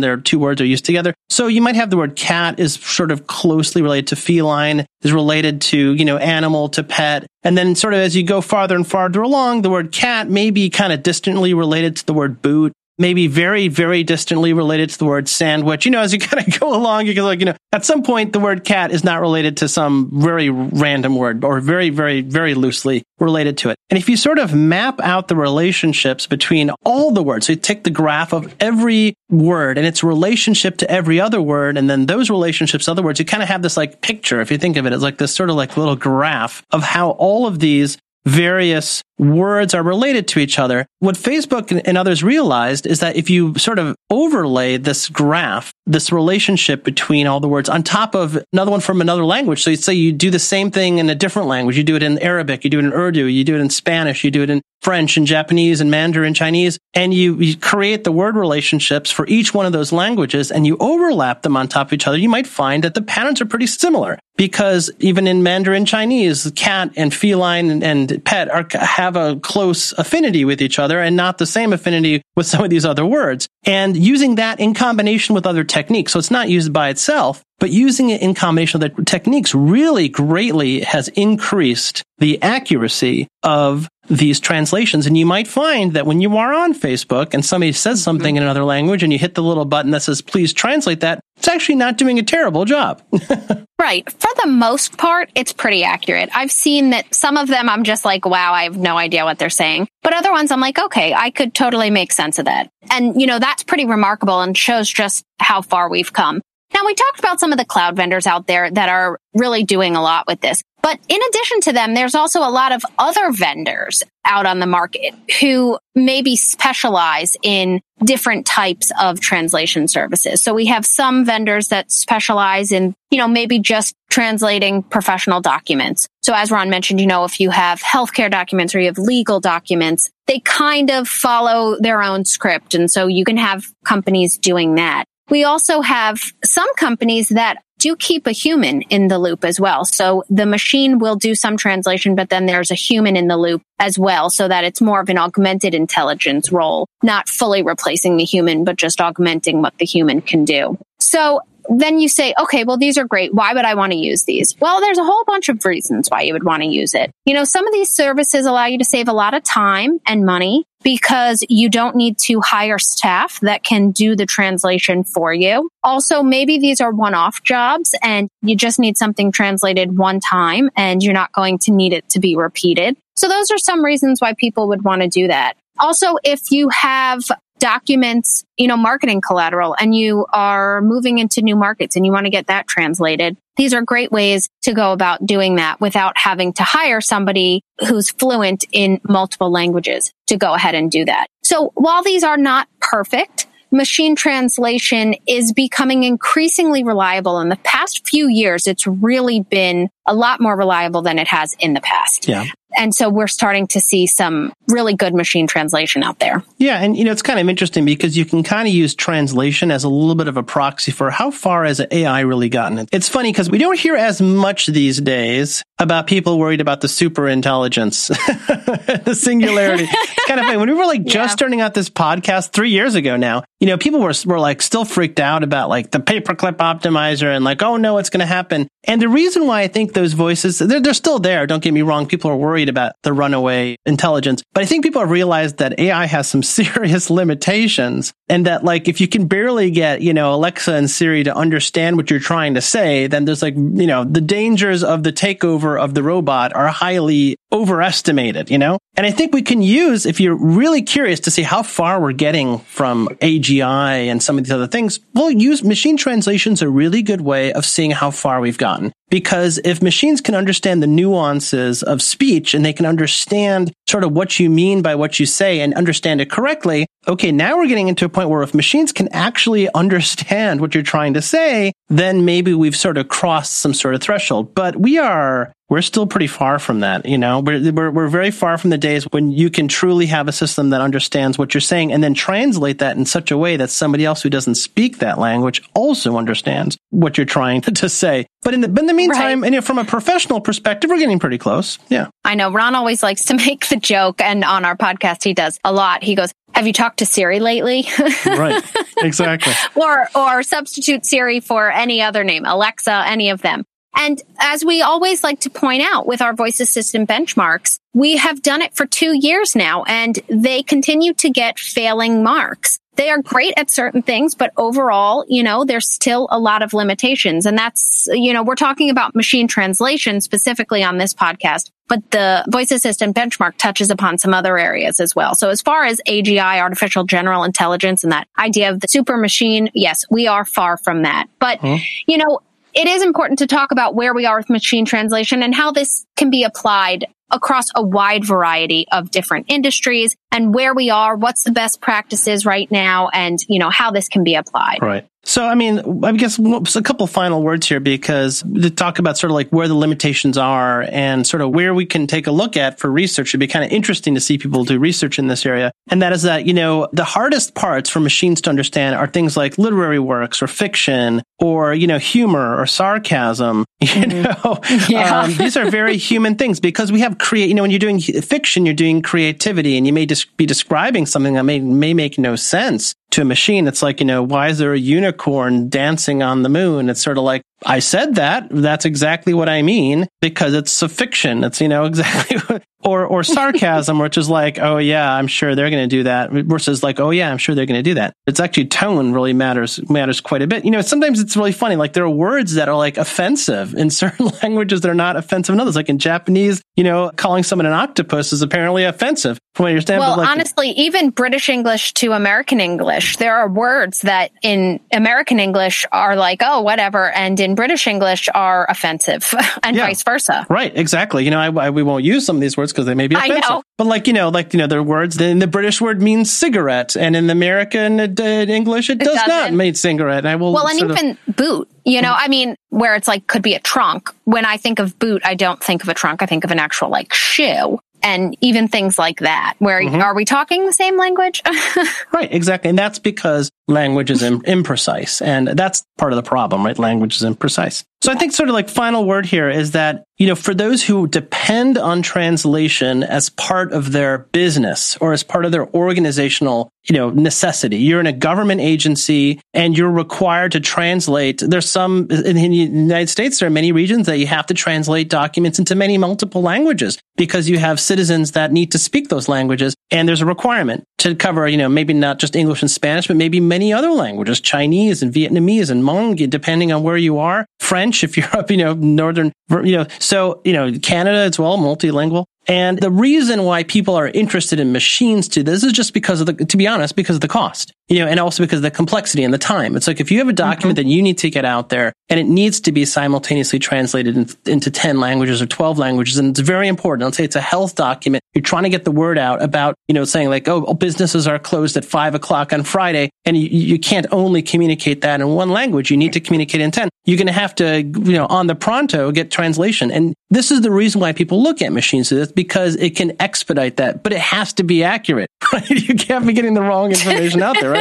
their 0.00 0.18
two 0.18 0.38
words 0.38 0.60
are 0.60 0.66
used 0.66 0.84
together. 0.84 1.14
So 1.30 1.46
you 1.46 1.62
might 1.62 1.76
have 1.76 1.88
the 1.88 1.96
word 1.96 2.16
cat 2.16 2.60
is 2.60 2.74
sort 2.74 3.10
of 3.10 3.26
closely 3.26 3.80
related 3.80 4.08
to 4.08 4.16
feline, 4.16 4.84
is 5.02 5.12
related 5.12 5.62
to, 5.62 5.94
you 5.94 6.04
know, 6.04 6.18
animal 6.18 6.68
to 6.70 6.82
pet. 6.82 7.26
And 7.42 7.56
then 7.56 7.74
sort 7.74 7.94
of 7.94 8.00
as 8.00 8.14
you 8.14 8.24
go 8.24 8.42
farther 8.42 8.76
and 8.76 8.86
farther 8.86 9.22
along, 9.22 9.62
the 9.62 9.70
word 9.70 9.90
cat 9.90 10.28
may 10.28 10.50
be 10.50 10.68
kind 10.68 10.92
of 10.92 11.02
distantly 11.02 11.54
related 11.54 11.96
to 11.96 12.06
the 12.06 12.12
word 12.12 12.42
boot 12.42 12.72
maybe 13.00 13.26
very, 13.26 13.66
very 13.66 14.04
distantly 14.04 14.52
related 14.52 14.90
to 14.90 14.98
the 14.98 15.06
word 15.06 15.28
sandwich. 15.28 15.86
You 15.86 15.90
know, 15.90 16.00
as 16.00 16.12
you 16.12 16.18
kind 16.20 16.46
of 16.46 16.60
go 16.60 16.74
along, 16.74 17.06
you 17.06 17.14
can 17.14 17.24
like, 17.24 17.40
you 17.40 17.46
know, 17.46 17.56
at 17.72 17.84
some 17.84 18.02
point, 18.02 18.32
the 18.32 18.40
word 18.40 18.62
cat 18.62 18.92
is 18.92 19.02
not 19.02 19.20
related 19.20 19.56
to 19.58 19.68
some 19.68 20.10
very 20.12 20.50
random 20.50 21.16
word 21.16 21.42
or 21.42 21.60
very, 21.60 21.90
very, 21.90 22.20
very 22.20 22.54
loosely 22.54 23.02
related 23.18 23.58
to 23.58 23.70
it. 23.70 23.76
And 23.88 23.98
if 23.98 24.08
you 24.08 24.16
sort 24.16 24.38
of 24.38 24.54
map 24.54 25.00
out 25.00 25.28
the 25.28 25.36
relationships 25.36 26.26
between 26.26 26.70
all 26.84 27.10
the 27.10 27.22
words, 27.22 27.46
so 27.46 27.54
you 27.54 27.58
take 27.58 27.84
the 27.84 27.90
graph 27.90 28.32
of 28.32 28.54
every 28.60 29.14
word 29.30 29.78
and 29.78 29.86
its 29.86 30.04
relationship 30.04 30.76
to 30.78 30.90
every 30.90 31.20
other 31.20 31.40
word, 31.40 31.76
and 31.76 31.88
then 31.88 32.06
those 32.06 32.28
relationships, 32.28 32.86
other 32.86 33.02
words, 33.02 33.18
you 33.18 33.24
kind 33.24 33.42
of 33.42 33.48
have 33.48 33.62
this 33.62 33.76
like 33.76 34.02
picture, 34.02 34.40
if 34.40 34.50
you 34.50 34.58
think 34.58 34.76
of 34.76 34.86
it 34.86 34.92
as 34.92 35.02
like 35.02 35.18
this 35.18 35.34
sort 35.34 35.48
of 35.48 35.56
like 35.56 35.76
little 35.76 35.96
graph 35.96 36.62
of 36.70 36.82
how 36.82 37.10
all 37.10 37.46
of 37.46 37.58
these 37.58 37.98
various 38.24 39.02
words 39.18 39.74
are 39.74 39.82
related 39.82 40.28
to 40.28 40.38
each 40.38 40.58
other. 40.58 40.86
What 40.98 41.16
Facebook 41.16 41.80
and 41.84 41.98
others 41.98 42.22
realized 42.22 42.86
is 42.86 43.00
that 43.00 43.16
if 43.16 43.30
you 43.30 43.54
sort 43.56 43.78
of 43.78 43.96
overlay 44.10 44.76
this 44.76 45.08
graph, 45.08 45.72
this 45.86 46.12
relationship 46.12 46.84
between 46.84 47.26
all 47.26 47.40
the 47.40 47.48
words 47.48 47.68
on 47.68 47.82
top 47.82 48.14
of 48.14 48.42
another 48.52 48.70
one 48.70 48.80
from 48.80 49.00
another 49.00 49.24
language. 49.24 49.62
So 49.62 49.70
you 49.70 49.76
say 49.76 49.94
you 49.94 50.12
do 50.12 50.30
the 50.30 50.38
same 50.38 50.70
thing 50.70 50.98
in 50.98 51.10
a 51.10 51.14
different 51.14 51.48
language. 51.48 51.76
You 51.76 51.84
do 51.84 51.96
it 51.96 52.02
in 52.02 52.18
Arabic, 52.18 52.64
you 52.64 52.70
do 52.70 52.78
it 52.78 52.84
in 52.84 52.92
Urdu, 52.92 53.24
you 53.24 53.44
do 53.44 53.54
it 53.56 53.60
in 53.60 53.70
Spanish, 53.70 54.24
you 54.24 54.30
do 54.30 54.42
it 54.42 54.50
in 54.50 54.62
French 54.82 55.16
and 55.16 55.26
Japanese 55.26 55.80
and 55.80 55.90
Mandarin 55.90 56.34
Chinese, 56.34 56.78
and 56.94 57.12
you, 57.12 57.36
you 57.36 57.56
create 57.56 58.04
the 58.04 58.12
word 58.12 58.36
relationships 58.36 59.10
for 59.10 59.26
each 59.26 59.52
one 59.52 59.66
of 59.66 59.72
those 59.72 59.92
languages 59.92 60.50
and 60.50 60.66
you 60.66 60.76
overlap 60.80 61.42
them 61.42 61.56
on 61.56 61.68
top 61.68 61.88
of 61.88 61.92
each 61.92 62.06
other. 62.06 62.16
You 62.16 62.28
might 62.28 62.46
find 62.46 62.84
that 62.84 62.94
the 62.94 63.02
patterns 63.02 63.40
are 63.40 63.46
pretty 63.46 63.66
similar 63.66 64.18
because 64.36 64.90
even 65.00 65.26
in 65.26 65.42
Mandarin 65.42 65.84
Chinese, 65.84 66.50
cat 66.56 66.92
and 66.96 67.12
feline 67.12 67.70
and, 67.70 67.84
and 67.84 68.24
pet 68.24 68.50
are, 68.50 68.66
have 68.72 69.14
a 69.14 69.36
close 69.36 69.92
affinity 69.92 70.46
with 70.46 70.62
each 70.62 70.78
other 70.78 70.98
and 70.98 71.14
not 71.14 71.36
the 71.36 71.46
same 71.46 71.74
affinity 71.74 72.22
with 72.36 72.46
some 72.46 72.64
of 72.64 72.70
these 72.70 72.86
other 72.86 73.04
words. 73.04 73.48
And 73.64 73.94
using 73.96 74.36
that 74.36 74.58
in 74.58 74.72
combination 74.72 75.34
with 75.34 75.46
other 75.46 75.62
techniques. 75.62 76.12
So 76.12 76.18
it's 76.18 76.30
not 76.30 76.48
used 76.48 76.72
by 76.72 76.88
itself, 76.88 77.44
but 77.58 77.70
using 77.70 78.08
it 78.08 78.22
in 78.22 78.32
combination 78.32 78.80
with 78.80 78.96
the 78.96 79.04
techniques 79.04 79.54
really 79.54 80.08
greatly 80.08 80.80
has 80.80 81.08
increased 81.08 82.02
the 82.16 82.42
accuracy 82.42 83.28
of 83.42 83.88
these 84.10 84.40
translations. 84.40 85.06
And 85.06 85.16
you 85.16 85.24
might 85.24 85.46
find 85.46 85.92
that 85.94 86.04
when 86.04 86.20
you 86.20 86.36
are 86.36 86.52
on 86.52 86.74
Facebook 86.74 87.32
and 87.32 87.44
somebody 87.44 87.72
says 87.72 88.00
mm-hmm. 88.00 88.04
something 88.04 88.36
in 88.36 88.42
another 88.42 88.64
language 88.64 89.02
and 89.02 89.12
you 89.12 89.18
hit 89.18 89.34
the 89.34 89.42
little 89.42 89.64
button 89.64 89.92
that 89.92 90.02
says, 90.02 90.20
please 90.20 90.52
translate 90.52 91.00
that, 91.00 91.20
it's 91.36 91.48
actually 91.48 91.76
not 91.76 91.96
doing 91.96 92.18
a 92.18 92.22
terrible 92.22 92.64
job. 92.64 93.00
right. 93.80 94.10
For 94.10 94.30
the 94.42 94.48
most 94.48 94.98
part, 94.98 95.30
it's 95.34 95.52
pretty 95.52 95.84
accurate. 95.84 96.28
I've 96.34 96.50
seen 96.50 96.90
that 96.90 97.14
some 97.14 97.36
of 97.36 97.48
them 97.48 97.68
I'm 97.68 97.84
just 97.84 98.04
like, 98.04 98.26
wow, 98.26 98.52
I 98.52 98.64
have 98.64 98.76
no 98.76 98.98
idea 98.98 99.24
what 99.24 99.38
they're 99.38 99.48
saying. 99.48 99.88
But 100.02 100.12
other 100.12 100.32
ones 100.32 100.50
I'm 100.50 100.60
like, 100.60 100.78
okay, 100.78 101.14
I 101.14 101.30
could 101.30 101.54
totally 101.54 101.90
make 101.90 102.12
sense 102.12 102.38
of 102.38 102.46
that. 102.46 102.68
And, 102.90 103.18
you 103.20 103.26
know, 103.26 103.38
that's 103.38 103.62
pretty 103.62 103.86
remarkable 103.86 104.40
and 104.40 104.56
shows 104.56 104.90
just 104.90 105.24
how 105.38 105.62
far 105.62 105.88
we've 105.88 106.12
come. 106.12 106.42
Now 106.72 106.84
we 106.86 106.94
talked 106.94 107.18
about 107.18 107.40
some 107.40 107.52
of 107.52 107.58
the 107.58 107.64
cloud 107.64 107.96
vendors 107.96 108.26
out 108.26 108.46
there 108.46 108.70
that 108.70 108.88
are 108.88 109.18
really 109.34 109.64
doing 109.64 109.96
a 109.96 110.02
lot 110.02 110.26
with 110.26 110.40
this. 110.40 110.62
But 110.82 110.98
in 111.08 111.20
addition 111.28 111.60
to 111.62 111.72
them, 111.72 111.94
there's 111.94 112.14
also 112.14 112.40
a 112.40 112.50
lot 112.50 112.72
of 112.72 112.82
other 112.98 113.32
vendors 113.32 114.02
out 114.24 114.46
on 114.46 114.60
the 114.60 114.66
market 114.66 115.14
who 115.40 115.78
maybe 115.94 116.36
specialize 116.36 117.36
in 117.42 117.80
different 118.04 118.46
types 118.46 118.90
of 119.00 119.20
translation 119.20 119.88
services. 119.88 120.42
So 120.42 120.54
we 120.54 120.66
have 120.66 120.86
some 120.86 121.24
vendors 121.24 121.68
that 121.68 121.90
specialize 121.90 122.72
in, 122.72 122.94
you 123.10 123.18
know, 123.18 123.28
maybe 123.28 123.58
just 123.58 123.94
translating 124.10 124.82
professional 124.82 125.40
documents. 125.40 126.06
So 126.22 126.34
as 126.34 126.50
Ron 126.50 126.70
mentioned, 126.70 127.00
you 127.00 127.06
know, 127.06 127.24
if 127.24 127.40
you 127.40 127.50
have 127.50 127.80
healthcare 127.80 128.30
documents 128.30 128.74
or 128.74 128.80
you 128.80 128.86
have 128.86 128.98
legal 128.98 129.40
documents, 129.40 130.10
they 130.26 130.40
kind 130.40 130.90
of 130.90 131.08
follow 131.08 131.76
their 131.78 132.02
own 132.02 132.24
script. 132.24 132.74
And 132.74 132.90
so 132.90 133.06
you 133.06 133.24
can 133.24 133.36
have 133.36 133.66
companies 133.84 134.38
doing 134.38 134.76
that. 134.76 135.04
We 135.28 135.44
also 135.44 135.80
have 135.80 136.20
some 136.44 136.72
companies 136.74 137.28
that 137.30 137.62
do 137.80 137.96
keep 137.96 138.26
a 138.26 138.32
human 138.32 138.82
in 138.82 139.08
the 139.08 139.18
loop 139.18 139.44
as 139.44 139.58
well. 139.58 139.84
So 139.84 140.22
the 140.30 140.46
machine 140.46 140.98
will 140.98 141.16
do 141.16 141.34
some 141.34 141.56
translation, 141.56 142.14
but 142.14 142.28
then 142.28 142.46
there's 142.46 142.70
a 142.70 142.76
human 142.76 143.16
in 143.16 143.26
the 143.26 143.36
loop 143.36 143.62
as 143.78 143.98
well 143.98 144.30
so 144.30 144.46
that 144.46 144.64
it's 144.64 144.80
more 144.80 145.00
of 145.00 145.08
an 145.08 145.18
augmented 145.18 145.74
intelligence 145.74 146.52
role, 146.52 146.86
not 147.02 147.28
fully 147.28 147.62
replacing 147.62 148.16
the 148.16 148.24
human, 148.24 148.62
but 148.64 148.76
just 148.76 149.00
augmenting 149.00 149.62
what 149.62 149.76
the 149.78 149.86
human 149.86 150.20
can 150.20 150.44
do. 150.44 150.78
So 151.00 151.40
then 151.70 152.00
you 152.00 152.08
say, 152.08 152.34
okay, 152.38 152.64
well, 152.64 152.76
these 152.76 152.98
are 152.98 153.04
great. 153.04 153.32
Why 153.32 153.54
would 153.54 153.64
I 153.64 153.74
want 153.74 153.92
to 153.92 153.98
use 153.98 154.24
these? 154.24 154.56
Well, 154.60 154.80
there's 154.80 154.98
a 154.98 155.04
whole 155.04 155.24
bunch 155.24 155.48
of 155.48 155.64
reasons 155.64 156.08
why 156.08 156.22
you 156.22 156.32
would 156.32 156.42
want 156.42 156.62
to 156.62 156.68
use 156.68 156.94
it. 156.94 157.12
You 157.24 157.34
know, 157.34 157.44
some 157.44 157.66
of 157.66 157.72
these 157.72 157.90
services 157.94 158.44
allow 158.44 158.66
you 158.66 158.78
to 158.78 158.84
save 158.84 159.06
a 159.06 159.12
lot 159.12 159.34
of 159.34 159.44
time 159.44 160.00
and 160.06 160.26
money 160.26 160.64
because 160.82 161.44
you 161.48 161.68
don't 161.68 161.94
need 161.94 162.18
to 162.18 162.40
hire 162.40 162.78
staff 162.78 163.38
that 163.40 163.62
can 163.62 163.92
do 163.92 164.16
the 164.16 164.26
translation 164.26 165.04
for 165.04 165.32
you. 165.32 165.70
Also, 165.84 166.22
maybe 166.22 166.58
these 166.58 166.80
are 166.80 166.90
one-off 166.90 167.42
jobs 167.42 167.94
and 168.02 168.28
you 168.42 168.56
just 168.56 168.78
need 168.78 168.96
something 168.96 169.30
translated 169.30 169.96
one 169.96 170.18
time 170.18 170.70
and 170.76 171.02
you're 171.02 171.14
not 171.14 171.32
going 171.32 171.58
to 171.58 171.70
need 171.70 171.92
it 171.92 172.08
to 172.08 172.18
be 172.18 172.34
repeated. 172.34 172.96
So 173.16 173.28
those 173.28 173.50
are 173.50 173.58
some 173.58 173.84
reasons 173.84 174.20
why 174.20 174.32
people 174.34 174.68
would 174.68 174.82
want 174.82 175.02
to 175.02 175.08
do 175.08 175.28
that. 175.28 175.56
Also, 175.78 176.16
if 176.24 176.50
you 176.50 176.68
have 176.70 177.22
documents, 177.60 178.44
you 178.56 178.66
know, 178.66 178.76
marketing 178.76 179.20
collateral 179.20 179.76
and 179.78 179.94
you 179.94 180.26
are 180.32 180.80
moving 180.80 181.18
into 181.18 181.42
new 181.42 181.54
markets 181.54 181.94
and 181.94 182.04
you 182.04 182.10
want 182.10 182.26
to 182.26 182.30
get 182.30 182.48
that 182.48 182.66
translated. 182.66 183.36
These 183.56 183.74
are 183.74 183.82
great 183.82 184.10
ways 184.10 184.48
to 184.62 184.72
go 184.72 184.92
about 184.92 185.24
doing 185.24 185.56
that 185.56 185.80
without 185.80 186.16
having 186.16 186.52
to 186.54 186.64
hire 186.64 187.00
somebody 187.00 187.62
who's 187.86 188.10
fluent 188.10 188.64
in 188.72 189.00
multiple 189.06 189.52
languages 189.52 190.12
to 190.26 190.36
go 190.36 190.54
ahead 190.54 190.74
and 190.74 190.90
do 190.90 191.04
that. 191.04 191.28
So 191.44 191.70
while 191.74 192.02
these 192.02 192.24
are 192.24 192.38
not 192.38 192.68
perfect, 192.80 193.46
machine 193.70 194.16
translation 194.16 195.14
is 195.28 195.52
becoming 195.52 196.02
increasingly 196.02 196.82
reliable. 196.82 197.40
In 197.40 197.48
the 197.48 197.56
past 197.56 198.08
few 198.08 198.28
years, 198.28 198.66
it's 198.66 198.86
really 198.86 199.40
been 199.40 199.88
a 200.06 200.14
lot 200.14 200.40
more 200.40 200.56
reliable 200.56 201.02
than 201.02 201.18
it 201.18 201.28
has 201.28 201.54
in 201.60 201.74
the 201.74 201.80
past. 201.80 202.26
Yeah. 202.26 202.46
And 202.80 202.94
so 202.94 203.10
we're 203.10 203.26
starting 203.26 203.66
to 203.68 203.80
see 203.80 204.06
some 204.06 204.54
really 204.68 204.94
good 204.94 205.14
machine 205.14 205.46
translation 205.46 206.02
out 206.02 206.18
there. 206.18 206.42
Yeah. 206.56 206.82
And, 206.82 206.96
you 206.96 207.04
know, 207.04 207.12
it's 207.12 207.20
kind 207.20 207.38
of 207.38 207.46
interesting 207.46 207.84
because 207.84 208.16
you 208.16 208.24
can 208.24 208.42
kind 208.42 208.66
of 208.66 208.72
use 208.72 208.94
translation 208.94 209.70
as 209.70 209.84
a 209.84 209.88
little 209.90 210.14
bit 210.14 210.28
of 210.28 210.38
a 210.38 210.42
proxy 210.42 210.90
for 210.90 211.10
how 211.10 211.30
far 211.30 211.64
has 211.66 211.82
AI 211.90 212.20
really 212.20 212.48
gotten. 212.48 212.88
It's 212.90 213.06
funny 213.06 213.32
because 213.32 213.50
we 213.50 213.58
don't 213.58 213.78
hear 213.78 213.96
as 213.96 214.22
much 214.22 214.66
these 214.66 214.98
days 214.98 215.62
about 215.80 216.06
people 216.06 216.38
worried 216.38 216.60
about 216.60 216.82
the 216.82 216.88
super 216.88 217.26
intelligence, 217.26 218.08
the 218.08 219.16
singularity. 219.18 219.84
it's 219.90 220.24
kind 220.26 220.38
of 220.38 220.46
funny. 220.46 220.58
When 220.58 220.68
we 220.68 220.74
were 220.76 220.84
like 220.84 221.04
just 221.04 221.14
yeah. 221.14 221.26
starting 221.28 221.60
out 221.60 221.74
this 221.74 221.88
podcast 221.88 222.52
three 222.52 222.70
years 222.70 222.94
ago 222.94 223.16
now, 223.16 223.44
you 223.60 223.66
know, 223.66 223.78
people 223.78 224.00
were, 224.00 224.12
were 224.26 224.38
like 224.38 224.62
still 224.62 224.84
freaked 224.84 225.20
out 225.20 225.42
about 225.42 225.68
like 225.68 225.90
the 225.90 225.98
paperclip 225.98 226.56
optimizer 226.56 227.34
and 227.34 227.44
like, 227.44 227.62
oh 227.62 227.76
no, 227.76 227.94
what's 227.94 228.10
going 228.10 228.20
to 228.20 228.26
happen? 228.26 228.68
And 228.84 229.00
the 229.00 229.08
reason 229.08 229.46
why 229.46 229.60
I 229.62 229.68
think 229.68 229.92
those 229.92 230.14
voices, 230.14 230.58
they're, 230.58 230.80
they're 230.80 230.94
still 230.94 231.18
there. 231.18 231.46
Don't 231.46 231.62
get 231.62 231.72
me 231.72 231.82
wrong. 231.82 232.06
People 232.06 232.30
are 232.30 232.36
worried 232.36 232.70
about 232.70 232.92
the 233.02 233.12
runaway 233.12 233.76
intelligence, 233.84 234.42
But 234.54 234.62
I 234.62 234.66
think 234.66 234.84
people 234.84 235.00
have 235.00 235.10
realized 235.10 235.58
that 235.58 235.78
AI 235.78 236.06
has 236.06 236.28
some 236.28 236.42
serious 236.60 237.10
limitations 237.10 238.12
and 238.28 238.46
that 238.46 238.64
like 238.64 238.88
if 238.88 239.00
you 239.00 239.08
can 239.08 239.26
barely 239.26 239.70
get, 239.70 240.00
you 240.00 240.14
know, 240.14 240.34
Alexa 240.34 240.72
and 240.72 240.88
Siri 240.88 241.24
to 241.24 241.36
understand 241.36 241.96
what 241.96 242.10
you're 242.10 242.20
trying 242.20 242.54
to 242.54 242.62
say, 242.62 243.06
then 243.06 243.26
there's 243.26 243.42
like, 243.42 243.56
you 243.56 243.86
know, 243.86 244.04
the 244.04 244.20
dangers 244.20 244.82
of 244.82 245.02
the 245.02 245.12
takeover 245.12 245.69
of 245.76 245.94
the 245.94 246.02
robot 246.02 246.54
are 246.54 246.68
highly 246.68 247.36
overestimated, 247.52 248.50
you 248.50 248.58
know? 248.58 248.78
And 248.96 249.06
I 249.06 249.10
think 249.10 249.32
we 249.32 249.42
can 249.42 249.62
use, 249.62 250.06
if 250.06 250.20
you're 250.20 250.34
really 250.34 250.82
curious 250.82 251.20
to 251.20 251.30
see 251.30 251.42
how 251.42 251.62
far 251.62 252.00
we're 252.00 252.12
getting 252.12 252.58
from 252.58 253.08
AGI 253.20 254.06
and 254.06 254.22
some 254.22 254.38
of 254.38 254.44
these 254.44 254.52
other 254.52 254.66
things, 254.66 255.00
we'll 255.14 255.30
use 255.30 255.64
machine 255.64 255.96
translations 255.96 256.62
a 256.62 256.68
really 256.68 257.02
good 257.02 257.20
way 257.20 257.52
of 257.52 257.64
seeing 257.64 257.90
how 257.90 258.10
far 258.10 258.40
we've 258.40 258.58
gotten. 258.58 258.92
Because 259.08 259.58
if 259.64 259.82
machines 259.82 260.20
can 260.20 260.36
understand 260.36 260.82
the 260.82 260.86
nuances 260.86 261.82
of 261.82 262.00
speech 262.00 262.54
and 262.54 262.64
they 262.64 262.72
can 262.72 262.86
understand 262.86 263.72
sort 263.88 264.04
of 264.04 264.12
what 264.12 264.38
you 264.38 264.48
mean 264.48 264.82
by 264.82 264.94
what 264.94 265.18
you 265.18 265.26
say 265.26 265.60
and 265.60 265.74
understand 265.74 266.20
it 266.20 266.30
correctly, 266.30 266.86
okay, 267.08 267.32
now 267.32 267.56
we're 267.56 267.66
getting 267.66 267.88
into 267.88 268.04
a 268.04 268.08
point 268.08 268.28
where 268.28 268.42
if 268.42 268.54
machines 268.54 268.92
can 268.92 269.08
actually 269.12 269.72
understand 269.74 270.60
what 270.60 270.74
you're 270.74 270.84
trying 270.84 271.14
to 271.14 271.22
say, 271.22 271.72
then 271.88 272.24
maybe 272.24 272.54
we've 272.54 272.76
sort 272.76 272.98
of 272.98 273.08
crossed 273.08 273.54
some 273.54 273.74
sort 273.74 273.94
of 273.94 274.00
threshold. 274.00 274.54
But 274.54 274.76
we 274.76 274.98
are 274.98 275.52
we're 275.70 275.82
still 275.82 276.06
pretty 276.06 276.26
far 276.26 276.58
from 276.58 276.80
that. 276.80 277.06
You 277.06 277.16
know, 277.16 277.38
we're, 277.38 277.72
we're, 277.72 277.90
we're 277.90 278.08
very 278.08 278.32
far 278.32 278.58
from 278.58 278.70
the 278.70 278.76
days 278.76 279.04
when 279.04 279.30
you 279.30 279.48
can 279.50 279.68
truly 279.68 280.06
have 280.06 280.26
a 280.26 280.32
system 280.32 280.70
that 280.70 280.80
understands 280.80 281.38
what 281.38 281.54
you're 281.54 281.60
saying 281.60 281.92
and 281.92 282.02
then 282.02 282.12
translate 282.12 282.80
that 282.80 282.96
in 282.96 283.06
such 283.06 283.30
a 283.30 283.38
way 283.38 283.56
that 283.56 283.70
somebody 283.70 284.04
else 284.04 284.20
who 284.20 284.28
doesn't 284.28 284.56
speak 284.56 284.98
that 284.98 285.18
language 285.18 285.62
also 285.72 286.18
understands 286.18 286.76
what 286.90 287.16
you're 287.16 287.24
trying 287.24 287.60
to, 287.62 287.70
to 287.70 287.88
say. 287.88 288.26
But 288.42 288.54
in 288.54 288.62
the, 288.62 288.68
but 288.68 288.80
in 288.80 288.86
the 288.86 288.94
meantime, 288.94 289.42
right. 289.42 289.46
and 289.46 289.54
you 289.54 289.60
know, 289.60 289.64
from 289.64 289.78
a 289.78 289.84
professional 289.84 290.40
perspective, 290.40 290.90
we're 290.90 290.98
getting 290.98 291.20
pretty 291.20 291.38
close. 291.38 291.78
Yeah. 291.88 292.08
I 292.24 292.34
know 292.34 292.50
Ron 292.50 292.74
always 292.74 293.02
likes 293.02 293.26
to 293.26 293.34
make 293.36 293.68
the 293.68 293.76
joke 293.76 294.20
and 294.20 294.42
on 294.44 294.64
our 294.64 294.76
podcast, 294.76 295.22
he 295.22 295.34
does 295.34 295.58
a 295.64 295.72
lot. 295.72 296.02
He 296.02 296.16
goes, 296.16 296.32
have 296.52 296.66
you 296.66 296.72
talked 296.72 296.98
to 296.98 297.06
Siri 297.06 297.38
lately? 297.38 297.86
right. 298.26 298.62
Exactly. 298.98 299.52
or, 299.76 300.08
or 300.16 300.42
substitute 300.42 301.06
Siri 301.06 301.38
for 301.38 301.70
any 301.70 302.02
other 302.02 302.24
name, 302.24 302.44
Alexa, 302.44 303.04
any 303.06 303.30
of 303.30 303.40
them. 303.40 303.64
And 303.94 304.22
as 304.38 304.64
we 304.64 304.82
always 304.82 305.22
like 305.24 305.40
to 305.40 305.50
point 305.50 305.82
out 305.82 306.06
with 306.06 306.22
our 306.22 306.34
voice 306.34 306.60
assistant 306.60 307.08
benchmarks, 307.08 307.78
we 307.92 308.16
have 308.16 308.42
done 308.42 308.62
it 308.62 308.74
for 308.74 308.86
two 308.86 309.16
years 309.18 309.56
now 309.56 309.82
and 309.84 310.18
they 310.28 310.62
continue 310.62 311.12
to 311.14 311.30
get 311.30 311.58
failing 311.58 312.22
marks. 312.22 312.78
They 312.96 313.08
are 313.08 313.22
great 313.22 313.54
at 313.56 313.70
certain 313.70 314.02
things, 314.02 314.34
but 314.34 314.52
overall, 314.56 315.24
you 315.28 315.42
know, 315.42 315.64
there's 315.64 315.90
still 315.90 316.28
a 316.30 316.38
lot 316.38 316.62
of 316.62 316.74
limitations. 316.74 317.46
And 317.46 317.56
that's, 317.56 318.08
you 318.12 318.32
know, 318.32 318.42
we're 318.42 318.56
talking 318.56 318.90
about 318.90 319.14
machine 319.14 319.48
translation 319.48 320.20
specifically 320.20 320.82
on 320.82 320.98
this 320.98 321.14
podcast, 321.14 321.70
but 321.88 322.10
the 322.10 322.44
voice 322.48 322.70
assistant 322.70 323.16
benchmark 323.16 323.56
touches 323.56 323.90
upon 323.90 324.18
some 324.18 324.34
other 324.34 324.58
areas 324.58 325.00
as 325.00 325.16
well. 325.16 325.34
So 325.34 325.48
as 325.48 325.62
far 325.62 325.84
as 325.84 326.00
AGI, 326.06 326.60
artificial 326.60 327.04
general 327.04 327.44
intelligence 327.44 328.04
and 328.04 328.12
that 328.12 328.28
idea 328.38 328.70
of 328.70 328.80
the 328.80 328.88
super 328.88 329.16
machine, 329.16 329.70
yes, 329.72 330.04
we 330.10 330.26
are 330.26 330.44
far 330.44 330.76
from 330.76 331.02
that. 331.02 331.26
But, 331.38 331.60
hmm. 331.60 331.76
you 332.06 332.18
know, 332.18 332.40
it 332.74 332.86
is 332.86 333.02
important 333.02 333.38
to 333.40 333.46
talk 333.46 333.72
about 333.72 333.94
where 333.94 334.14
we 334.14 334.26
are 334.26 334.38
with 334.38 334.50
machine 334.50 334.84
translation 334.84 335.42
and 335.42 335.54
how 335.54 335.72
this 335.72 336.06
can 336.16 336.30
be 336.30 336.44
applied 336.44 337.06
across 337.30 337.66
a 337.74 337.82
wide 337.82 338.24
variety 338.24 338.86
of 338.90 339.10
different 339.10 339.46
industries 339.48 340.16
and 340.32 340.52
where 340.54 340.74
we 340.74 340.90
are, 340.90 341.16
what's 341.16 341.44
the 341.44 341.52
best 341.52 341.80
practices 341.80 342.44
right 342.44 342.70
now, 342.70 343.08
and, 343.12 343.38
you 343.48 343.58
know, 343.58 343.70
how 343.70 343.90
this 343.90 344.08
can 344.08 344.24
be 344.24 344.34
applied. 344.34 344.78
Right. 344.82 345.06
So, 345.24 345.44
I 345.44 345.54
mean, 345.54 346.04
I 346.04 346.12
guess 346.12 346.38
a 346.38 346.82
couple 346.82 347.06
final 347.06 347.42
words 347.42 347.68
here 347.68 347.78
because 347.78 348.42
to 348.42 348.70
talk 348.70 348.98
about 348.98 349.18
sort 349.18 349.30
of 349.30 349.34
like 349.34 349.50
where 349.50 349.68
the 349.68 349.74
limitations 349.74 350.38
are 350.38 350.86
and 350.90 351.26
sort 351.26 351.42
of 351.42 351.50
where 351.50 351.74
we 351.74 351.84
can 351.84 352.06
take 352.06 352.26
a 352.26 352.32
look 352.32 352.56
at 352.56 352.80
for 352.80 352.90
research. 352.90 353.30
It'd 353.30 353.40
be 353.40 353.46
kind 353.46 353.64
of 353.64 353.70
interesting 353.70 354.14
to 354.14 354.20
see 354.20 354.38
people 354.38 354.64
do 354.64 354.78
research 354.78 355.18
in 355.18 355.26
this 355.26 355.44
area. 355.44 355.72
And 355.90 356.00
that 356.00 356.12
is 356.12 356.22
that, 356.22 356.46
you 356.46 356.54
know, 356.54 356.88
the 356.92 357.04
hardest 357.04 357.54
parts 357.54 357.90
for 357.90 358.00
machines 358.00 358.40
to 358.42 358.50
understand 358.50 358.96
are 358.96 359.06
things 359.06 359.36
like 359.36 359.58
literary 359.58 359.98
works 359.98 360.40
or 360.42 360.46
fiction 360.46 361.22
or, 361.38 361.74
you 361.74 361.86
know, 361.86 361.98
humor 361.98 362.58
or 362.58 362.66
sarcasm. 362.66 363.64
You 363.80 363.86
mm-hmm. 363.86 364.44
know, 364.44 364.60
yeah. 364.90 365.20
um, 365.20 365.34
these 365.36 365.56
are 365.56 365.70
very 365.70 365.96
human 365.96 366.36
things 366.36 366.60
because 366.60 366.92
we 366.92 367.00
have 367.00 367.16
create, 367.16 367.48
you 367.48 367.54
know, 367.54 367.62
when 367.62 367.70
you're 367.70 367.78
doing 367.78 367.98
fiction, 367.98 368.66
you're 368.66 368.74
doing 368.74 369.00
creativity 369.00 369.78
and 369.78 369.86
you 369.86 369.92
may 369.94 370.04
dis- 370.04 370.26
be 370.26 370.44
describing 370.44 371.06
something 371.06 371.32
that 371.32 371.44
may, 371.44 371.60
may 371.60 371.94
make 371.94 372.18
no 372.18 372.36
sense 372.36 372.94
to 373.10 373.22
a 373.22 373.24
machine. 373.24 373.66
It's 373.66 373.82
like, 373.82 374.00
you 374.00 374.06
know, 374.06 374.22
why 374.22 374.48
is 374.48 374.58
there 374.58 374.72
a 374.72 374.78
unicorn 374.78 375.68
dancing 375.68 376.22
on 376.22 376.42
the 376.42 376.48
moon? 376.48 376.88
It's 376.88 377.02
sort 377.02 377.18
of 377.18 377.24
like, 377.24 377.42
I 377.66 377.80
said 377.80 378.14
that. 378.14 378.48
That's 378.50 378.84
exactly 378.84 379.34
what 379.34 379.48
I 379.48 379.62
mean 379.62 380.08
because 380.20 380.54
it's 380.54 380.80
a 380.82 380.88
fiction. 380.88 381.44
It's, 381.44 381.60
you 381.60 381.68
know, 381.68 381.84
exactly 381.86 382.60
or, 382.82 383.04
or 383.04 383.22
sarcasm, 383.22 383.98
which 383.98 384.16
is 384.16 384.28
like, 384.28 384.58
oh 384.58 384.78
yeah, 384.78 385.12
I'm 385.12 385.26
sure 385.26 385.54
they're 385.54 385.70
going 385.70 385.88
to 385.88 385.96
do 385.96 386.04
that 386.04 386.30
versus 386.30 386.82
like, 386.82 387.00
oh 387.00 387.10
yeah, 387.10 387.30
I'm 387.30 387.38
sure 387.38 387.54
they're 387.54 387.66
going 387.66 387.78
to 387.78 387.88
do 387.88 387.94
that. 387.94 388.14
It's 388.26 388.40
actually 388.40 388.66
tone 388.66 389.12
really 389.12 389.32
matters, 389.32 389.88
matters 389.90 390.20
quite 390.20 390.42
a 390.42 390.46
bit. 390.46 390.64
You 390.64 390.70
know, 390.70 390.80
sometimes 390.80 391.20
it's 391.20 391.36
really 391.36 391.52
funny. 391.52 391.76
Like 391.76 391.92
there 391.92 392.04
are 392.04 392.10
words 392.10 392.54
that 392.54 392.68
are 392.68 392.76
like 392.76 392.96
offensive 392.96 393.74
in 393.74 393.90
certain 394.00 394.30
languages 394.42 394.80
that 394.80 394.90
are 394.90 394.94
not 394.94 395.16
offensive 395.16 395.52
in 395.52 395.60
others. 395.60 395.76
Like 395.76 395.88
in 395.88 395.98
Japanese, 395.98 396.62
you 396.76 396.84
know, 396.84 397.10
calling 397.16 397.42
someone 397.42 397.66
an 397.66 397.72
octopus 397.72 398.32
is 398.32 398.42
apparently 398.42 398.84
offensive 398.84 399.38
from 399.54 399.64
what 399.64 399.68
I 399.68 399.72
understand. 399.72 400.00
Well, 400.00 400.16
like, 400.16 400.28
honestly, 400.28 400.70
even 400.70 401.10
British 401.10 401.48
English 401.48 401.92
to 401.94 402.12
American 402.12 402.60
English, 402.60 403.16
there 403.18 403.36
are 403.36 403.48
words 403.48 404.02
that 404.02 404.30
in 404.42 404.80
American 404.92 405.40
English 405.40 405.84
are 405.92 406.16
like, 406.16 406.40
oh, 406.42 406.62
whatever. 406.62 407.10
And 407.10 407.38
in 407.38 407.54
British 407.54 407.86
English 407.86 408.28
are 408.34 408.66
offensive 408.68 409.32
and 409.62 409.76
yeah, 409.76 409.86
vice 409.86 410.02
versa. 410.02 410.46
Right. 410.48 410.74
Exactly. 410.74 411.24
You 411.24 411.30
know, 411.30 411.38
I, 411.38 411.66
I, 411.66 411.70
we 411.70 411.82
won't 411.82 412.04
use 412.04 412.24
some 412.24 412.36
of 412.36 412.40
these 412.40 412.56
words 412.56 412.69
because 412.72 412.86
they 412.86 412.94
may 412.94 413.08
be 413.08 413.16
offensive. 413.16 413.62
But 413.78 413.86
like, 413.86 414.06
you 414.06 414.12
know, 414.12 414.28
like, 414.28 414.52
you 414.52 414.58
know, 414.58 414.66
their 414.66 414.82
words, 414.82 415.16
then 415.16 415.38
the 415.38 415.46
British 415.46 415.80
word 415.80 416.02
means 416.02 416.30
cigarette 416.30 416.96
and 416.96 417.16
in 417.16 417.26
the 417.26 417.32
American 417.32 418.00
uh, 418.00 418.22
English, 418.22 418.90
it, 418.90 419.00
it 419.00 419.04
does 419.04 419.14
doesn't. 419.14 419.28
not 419.28 419.52
mean 419.52 419.74
cigarette. 419.74 420.18
And 420.18 420.28
I 420.28 420.36
will. 420.36 420.52
Well, 420.52 420.68
and 420.68 420.78
even 420.80 421.10
of, 421.10 421.36
boot, 421.36 421.68
you 421.84 422.02
know, 422.02 422.14
I 422.16 422.28
mean, 422.28 422.56
where 422.68 422.94
it's 422.94 423.08
like 423.08 423.26
could 423.26 423.42
be 423.42 423.54
a 423.54 423.60
trunk. 423.60 424.10
When 424.24 424.44
I 424.44 424.56
think 424.56 424.78
of 424.78 424.98
boot, 424.98 425.22
I 425.24 425.34
don't 425.34 425.62
think 425.62 425.82
of 425.82 425.88
a 425.88 425.94
trunk. 425.94 426.22
I 426.22 426.26
think 426.26 426.44
of 426.44 426.50
an 426.50 426.58
actual 426.58 426.90
like 426.90 427.12
shoe 427.12 427.78
and 428.02 428.36
even 428.40 428.68
things 428.68 428.98
like 428.98 429.20
that 429.20 429.54
where 429.58 429.80
mm-hmm. 429.80 430.00
are 430.00 430.14
we 430.14 430.24
talking 430.24 430.66
the 430.66 430.72
same 430.72 430.96
language 430.96 431.42
right 432.12 432.32
exactly 432.32 432.70
and 432.70 432.78
that's 432.78 432.98
because 432.98 433.50
language 433.70 434.10
is 434.10 434.22
Im- 434.22 434.42
imprecise 434.42 435.24
and 435.24 435.48
that's 435.48 435.84
part 435.98 436.12
of 436.12 436.16
the 436.16 436.28
problem 436.28 436.64
right 436.64 436.78
language 436.78 437.16
is 437.16 437.22
imprecise 437.22 437.84
so 438.02 438.10
I 438.10 438.14
think 438.14 438.32
sort 438.32 438.48
of 438.48 438.54
like 438.54 438.70
final 438.70 439.04
word 439.04 439.26
here 439.26 439.50
is 439.50 439.72
that, 439.72 440.04
you 440.16 440.26
know, 440.26 440.34
for 440.34 440.54
those 440.54 440.82
who 440.82 441.06
depend 441.06 441.76
on 441.76 442.00
translation 442.00 443.02
as 443.02 443.28
part 443.28 443.72
of 443.74 443.92
their 443.92 444.18
business 444.32 444.96
or 445.02 445.12
as 445.12 445.22
part 445.22 445.44
of 445.44 445.52
their 445.52 445.68
organizational, 445.74 446.70
you 446.88 446.94
know, 446.94 447.10
necessity, 447.10 447.76
you're 447.76 448.00
in 448.00 448.06
a 448.06 448.12
government 448.12 448.62
agency 448.62 449.38
and 449.52 449.76
you're 449.76 449.90
required 449.90 450.52
to 450.52 450.60
translate. 450.60 451.42
There's 451.46 451.68
some 451.68 452.06
in 452.10 452.36
the 452.36 452.48
United 452.48 453.10
States, 453.10 453.38
there 453.38 453.48
are 453.48 453.50
many 453.50 453.70
regions 453.70 454.06
that 454.06 454.16
you 454.16 454.26
have 454.28 454.46
to 454.46 454.54
translate 454.54 455.10
documents 455.10 455.58
into 455.58 455.74
many 455.74 455.98
multiple 455.98 456.40
languages 456.40 456.98
because 457.18 457.50
you 457.50 457.58
have 457.58 457.78
citizens 457.78 458.32
that 458.32 458.50
need 458.50 458.72
to 458.72 458.78
speak 458.78 459.10
those 459.10 459.28
languages. 459.28 459.74
And 459.90 460.08
there's 460.08 460.22
a 460.22 460.26
requirement 460.26 460.84
to 460.98 461.14
cover, 461.14 461.46
you 461.46 461.58
know, 461.58 461.68
maybe 461.68 461.92
not 461.92 462.18
just 462.18 462.34
English 462.34 462.62
and 462.62 462.70
Spanish, 462.70 463.08
but 463.08 463.16
maybe 463.16 463.40
many 463.40 463.59
other 463.72 463.90
languages, 463.90 464.40
Chinese 464.40 465.02
and 465.02 465.12
Vietnamese 465.12 465.70
and 465.70 465.82
Hmong, 465.82 466.28
depending 466.28 466.72
on 466.72 466.82
where 466.82 466.96
you 466.96 467.18
are. 467.18 467.46
French, 467.58 468.02
if 468.02 468.16
you're 468.16 468.28
up, 468.36 468.50
you 468.50 468.56
know, 468.56 468.74
northern, 468.74 469.32
you 469.50 469.72
know, 469.72 469.86
so, 469.98 470.40
you 470.44 470.52
know, 470.52 470.72
Canada 470.78 471.18
as 471.18 471.38
well, 471.38 471.58
multilingual. 471.58 472.24
And 472.46 472.78
the 472.78 472.90
reason 472.90 473.44
why 473.44 473.62
people 473.64 473.94
are 473.94 474.08
interested 474.08 474.58
in 474.58 474.72
machines 474.72 475.28
too, 475.28 475.42
this 475.42 475.62
is 475.62 475.72
just 475.72 475.94
because 475.94 476.20
of 476.20 476.26
the, 476.26 476.32
to 476.32 476.56
be 476.56 476.66
honest, 476.66 476.96
because 476.96 477.16
of 477.16 477.20
the 477.20 477.28
cost, 477.28 477.72
you 477.90 477.98
know, 477.98 478.06
and 478.06 478.20
also 478.20 478.44
because 478.44 478.58
of 478.58 478.62
the 478.62 478.70
complexity 478.70 479.24
and 479.24 479.34
the 479.34 479.38
time. 479.38 479.74
It's 479.74 479.88
like 479.88 480.00
if 480.00 480.12
you 480.12 480.20
have 480.20 480.28
a 480.28 480.32
document 480.32 480.78
mm-hmm. 480.78 480.88
that 480.88 480.94
you 480.94 481.02
need 481.02 481.18
to 481.18 481.28
get 481.28 481.44
out 481.44 481.70
there 481.70 481.92
and 482.08 482.20
it 482.20 482.24
needs 482.24 482.60
to 482.60 482.72
be 482.72 482.84
simultaneously 482.84 483.58
translated 483.58 484.16
in, 484.16 484.28
into 484.46 484.70
10 484.70 485.00
languages 485.00 485.42
or 485.42 485.46
12 485.46 485.76
languages, 485.76 486.16
and 486.16 486.30
it's 486.30 486.40
very 486.40 486.68
important. 486.68 487.04
Let's 487.04 487.16
say 487.16 487.24
it's 487.24 487.36
a 487.36 487.40
health 487.40 487.74
document. 487.74 488.22
You're 488.32 488.42
trying 488.42 488.62
to 488.62 488.68
get 488.68 488.84
the 488.84 488.92
word 488.92 489.18
out 489.18 489.42
about, 489.42 489.74
you 489.88 489.94
know, 489.94 490.04
saying 490.04 490.30
like, 490.30 490.46
oh, 490.46 490.72
businesses 490.72 491.26
are 491.26 491.40
closed 491.40 491.76
at 491.76 491.84
five 491.84 492.14
o'clock 492.14 492.52
on 492.52 492.62
Friday. 492.62 493.10
And 493.24 493.36
you, 493.36 493.48
you 493.48 493.78
can't 493.78 494.06
only 494.12 494.40
communicate 494.40 495.00
that 495.00 495.20
in 495.20 495.28
one 495.28 495.50
language. 495.50 495.90
You 495.90 495.96
need 495.96 496.12
to 496.12 496.20
communicate 496.20 496.60
in 496.60 496.70
10. 496.70 496.88
You're 497.06 497.18
going 497.18 497.26
to 497.26 497.32
have 497.32 497.54
to, 497.56 497.82
you 497.82 498.12
know, 498.12 498.26
on 498.26 498.46
the 498.46 498.54
pronto 498.54 499.10
get 499.10 499.32
translation. 499.32 499.90
And 499.90 500.14
this 500.30 500.52
is 500.52 500.60
the 500.60 500.70
reason 500.70 501.00
why 501.00 501.12
people 501.12 501.42
look 501.42 501.60
at 501.60 501.72
machines. 501.72 502.08
That's 502.08 502.30
because 502.30 502.76
it 502.76 502.94
can 502.94 503.20
expedite 503.20 503.78
that, 503.78 504.04
but 504.04 504.12
it 504.12 504.20
has 504.20 504.52
to 504.54 504.62
be 504.62 504.84
accurate, 504.84 505.28
right? 505.52 505.68
You 505.68 505.94
can't 505.94 506.26
be 506.26 506.32
getting 506.32 506.54
the 506.54 506.62
wrong 506.62 506.90
information 506.90 507.42
out 507.42 507.56
there, 507.60 507.70
right? 507.70 507.79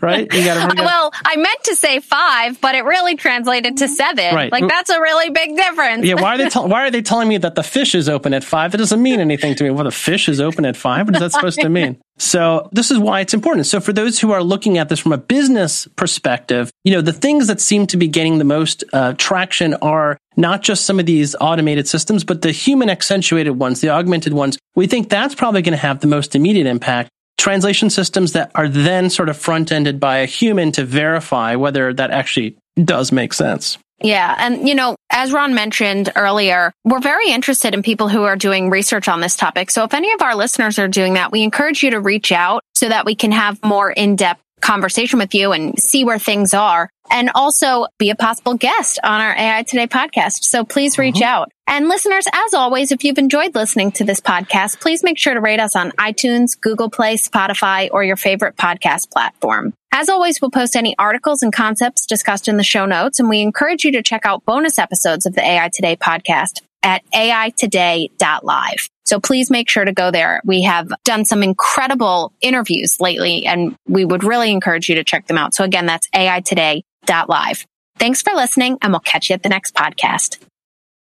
Right? 0.00 0.32
You 0.32 0.44
got 0.44 0.74
to. 0.76 0.82
Well, 0.82 1.12
I 1.24 1.36
meant 1.36 1.64
to 1.64 1.76
say 1.76 2.00
five, 2.00 2.60
but 2.60 2.74
it 2.74 2.84
really 2.84 3.14
translated 3.16 3.76
to 3.78 3.88
seven. 3.88 4.34
Right. 4.34 4.50
Like 4.50 4.66
that's 4.68 4.90
a 4.90 5.00
really 5.00 5.30
big 5.30 5.56
difference. 5.56 6.04
yeah. 6.04 6.14
Why 6.14 6.34
are 6.34 6.38
they? 6.38 6.48
Te- 6.50 6.60
why 6.60 6.86
are 6.86 6.90
they 6.90 7.02
telling 7.02 7.28
me 7.28 7.38
that 7.38 7.54
the 7.54 7.62
fish 7.62 7.94
is 7.94 8.08
open 8.08 8.34
at 8.34 8.44
five? 8.44 8.72
That 8.72 8.78
doesn't 8.78 9.02
mean 9.02 9.20
anything 9.20 9.54
to 9.56 9.64
me. 9.64 9.70
Well, 9.70 9.84
the 9.84 9.90
fish 9.90 10.28
is 10.28 10.40
open 10.40 10.64
at 10.64 10.76
five. 10.76 11.06
What 11.06 11.16
is 11.16 11.20
that 11.20 11.32
supposed 11.32 11.60
to 11.60 11.68
mean? 11.80 11.98
So 12.18 12.68
this 12.72 12.90
is 12.90 12.98
why 12.98 13.20
it's 13.20 13.34
important. 13.34 13.66
So 13.66 13.80
for 13.80 13.92
those 13.92 14.18
who 14.18 14.32
are 14.32 14.42
looking 14.42 14.78
at 14.78 14.88
this 14.88 15.00
from 15.00 15.12
a 15.12 15.18
business 15.18 15.88
perspective, 15.96 16.70
you 16.84 16.92
know, 16.92 17.00
the 17.00 17.12
things 17.12 17.46
that 17.48 17.60
seem 17.60 17.86
to 17.88 17.96
be 17.96 18.06
getting 18.06 18.38
the 18.38 18.44
most 18.44 18.84
uh, 18.92 19.14
traction 19.16 19.74
are 19.74 20.18
not 20.36 20.62
just 20.62 20.84
some 20.86 21.00
of 21.00 21.06
these 21.06 21.34
automated 21.40 21.88
systems, 21.88 22.22
but 22.22 22.42
the 22.42 22.52
human 22.52 22.90
accentuated 22.90 23.58
ones, 23.58 23.80
the 23.80 23.88
augmented 23.88 24.32
ones. 24.34 24.58
We 24.74 24.86
think 24.86 25.08
that's 25.08 25.34
probably 25.34 25.62
going 25.62 25.72
to 25.72 25.78
have 25.78 26.00
the 26.00 26.06
most 26.06 26.34
immediate 26.36 26.66
impact. 26.66 27.10
Translation 27.42 27.90
systems 27.90 28.34
that 28.34 28.52
are 28.54 28.68
then 28.68 29.10
sort 29.10 29.28
of 29.28 29.36
front 29.36 29.72
ended 29.72 29.98
by 29.98 30.18
a 30.18 30.26
human 30.26 30.70
to 30.70 30.84
verify 30.84 31.56
whether 31.56 31.92
that 31.92 32.12
actually 32.12 32.56
does 32.76 33.10
make 33.10 33.32
sense. 33.32 33.78
Yeah. 34.00 34.32
And, 34.38 34.68
you 34.68 34.76
know, 34.76 34.94
as 35.10 35.32
Ron 35.32 35.52
mentioned 35.52 36.12
earlier, 36.14 36.72
we're 36.84 37.00
very 37.00 37.32
interested 37.32 37.74
in 37.74 37.82
people 37.82 38.08
who 38.08 38.22
are 38.22 38.36
doing 38.36 38.70
research 38.70 39.08
on 39.08 39.20
this 39.20 39.34
topic. 39.34 39.72
So 39.72 39.82
if 39.82 39.92
any 39.92 40.12
of 40.12 40.22
our 40.22 40.36
listeners 40.36 40.78
are 40.78 40.86
doing 40.86 41.14
that, 41.14 41.32
we 41.32 41.42
encourage 41.42 41.82
you 41.82 41.90
to 41.90 42.00
reach 42.00 42.30
out 42.30 42.62
so 42.76 42.88
that 42.88 43.06
we 43.06 43.16
can 43.16 43.32
have 43.32 43.60
more 43.64 43.90
in-depth 43.90 44.40
conversation 44.62 45.18
with 45.18 45.34
you 45.34 45.52
and 45.52 45.78
see 45.78 46.04
where 46.04 46.18
things 46.18 46.54
are 46.54 46.88
and 47.10 47.30
also 47.34 47.86
be 47.98 48.10
a 48.10 48.14
possible 48.14 48.54
guest 48.54 48.98
on 49.04 49.20
our 49.20 49.36
AI 49.36 49.62
Today 49.64 49.86
podcast. 49.86 50.44
So 50.44 50.64
please 50.64 50.96
reach 50.96 51.16
mm-hmm. 51.16 51.24
out. 51.24 51.52
And 51.66 51.88
listeners, 51.88 52.26
as 52.32 52.54
always, 52.54 52.92
if 52.92 53.04
you've 53.04 53.18
enjoyed 53.18 53.54
listening 53.54 53.92
to 53.92 54.04
this 54.04 54.20
podcast, 54.20 54.80
please 54.80 55.02
make 55.02 55.18
sure 55.18 55.34
to 55.34 55.40
rate 55.40 55.60
us 55.60 55.76
on 55.76 55.90
iTunes, 55.92 56.58
Google 56.58 56.90
Play, 56.90 57.16
Spotify, 57.16 57.88
or 57.92 58.02
your 58.02 58.16
favorite 58.16 58.56
podcast 58.56 59.10
platform. 59.10 59.74
As 59.92 60.08
always, 60.08 60.40
we'll 60.40 60.50
post 60.50 60.74
any 60.74 60.94
articles 60.98 61.42
and 61.42 61.52
concepts 61.52 62.06
discussed 62.06 62.48
in 62.48 62.56
the 62.56 62.64
show 62.64 62.86
notes, 62.86 63.20
and 63.20 63.28
we 63.28 63.42
encourage 63.42 63.84
you 63.84 63.92
to 63.92 64.02
check 64.02 64.24
out 64.24 64.44
bonus 64.44 64.78
episodes 64.78 65.26
of 65.26 65.34
the 65.34 65.44
AI 65.46 65.70
Today 65.72 65.96
podcast 65.96 66.62
at 66.82 67.02
aitoday.live. 67.14 68.88
So 69.04 69.20
please 69.20 69.50
make 69.50 69.68
sure 69.68 69.84
to 69.84 69.92
go 69.92 70.10
there. 70.10 70.40
We 70.44 70.62
have 70.62 70.92
done 71.04 71.24
some 71.24 71.42
incredible 71.42 72.32
interviews 72.40 73.00
lately, 73.00 73.46
and 73.46 73.76
we 73.86 74.04
would 74.04 74.24
really 74.24 74.50
encourage 74.50 74.88
you 74.88 74.94
to 74.96 75.04
check 75.04 75.26
them 75.26 75.38
out. 75.38 75.54
So 75.54 75.64
again, 75.64 75.86
that's 75.86 76.08
aitoday.live. 76.10 77.66
Thanks 77.98 78.22
for 78.22 78.32
listening, 78.32 78.78
and 78.80 78.92
we'll 78.92 79.00
catch 79.00 79.28
you 79.28 79.34
at 79.34 79.42
the 79.42 79.48
next 79.48 79.74
podcast. 79.74 80.38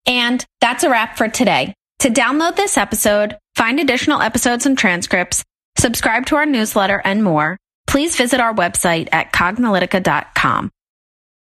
And 0.07 0.45
that's 0.61 0.85
a 0.85 0.91
wrap 0.91 1.19
for 1.19 1.29
today. 1.29 1.75
To 2.01 2.09
download 2.09 2.57
this 2.57 2.79
episode, 2.79 3.37
find 3.55 3.79
additional 3.79 4.23
episodes 4.23 4.65
and 4.67 4.79
transcripts, 4.79 5.45
subscribe 5.79 6.27
to 6.27 6.37
our 6.37 6.47
newsletter, 6.47 7.03
and 7.05 7.23
more, 7.23 7.59
please 7.87 8.17
visit 8.17 8.41
our 8.41 8.55
website 8.55 9.09
at 9.13 9.33
cognilytica.com. 9.33 10.71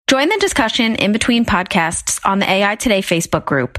Join 0.08 0.28
the 0.28 0.38
discussion 0.40 0.96
in 0.96 1.12
between 1.12 1.44
podcasts 1.44 2.20
on 2.24 2.38
the 2.38 2.50
AI 2.50 2.74
Today 2.74 3.00
Facebook 3.00 3.44
group 3.44 3.78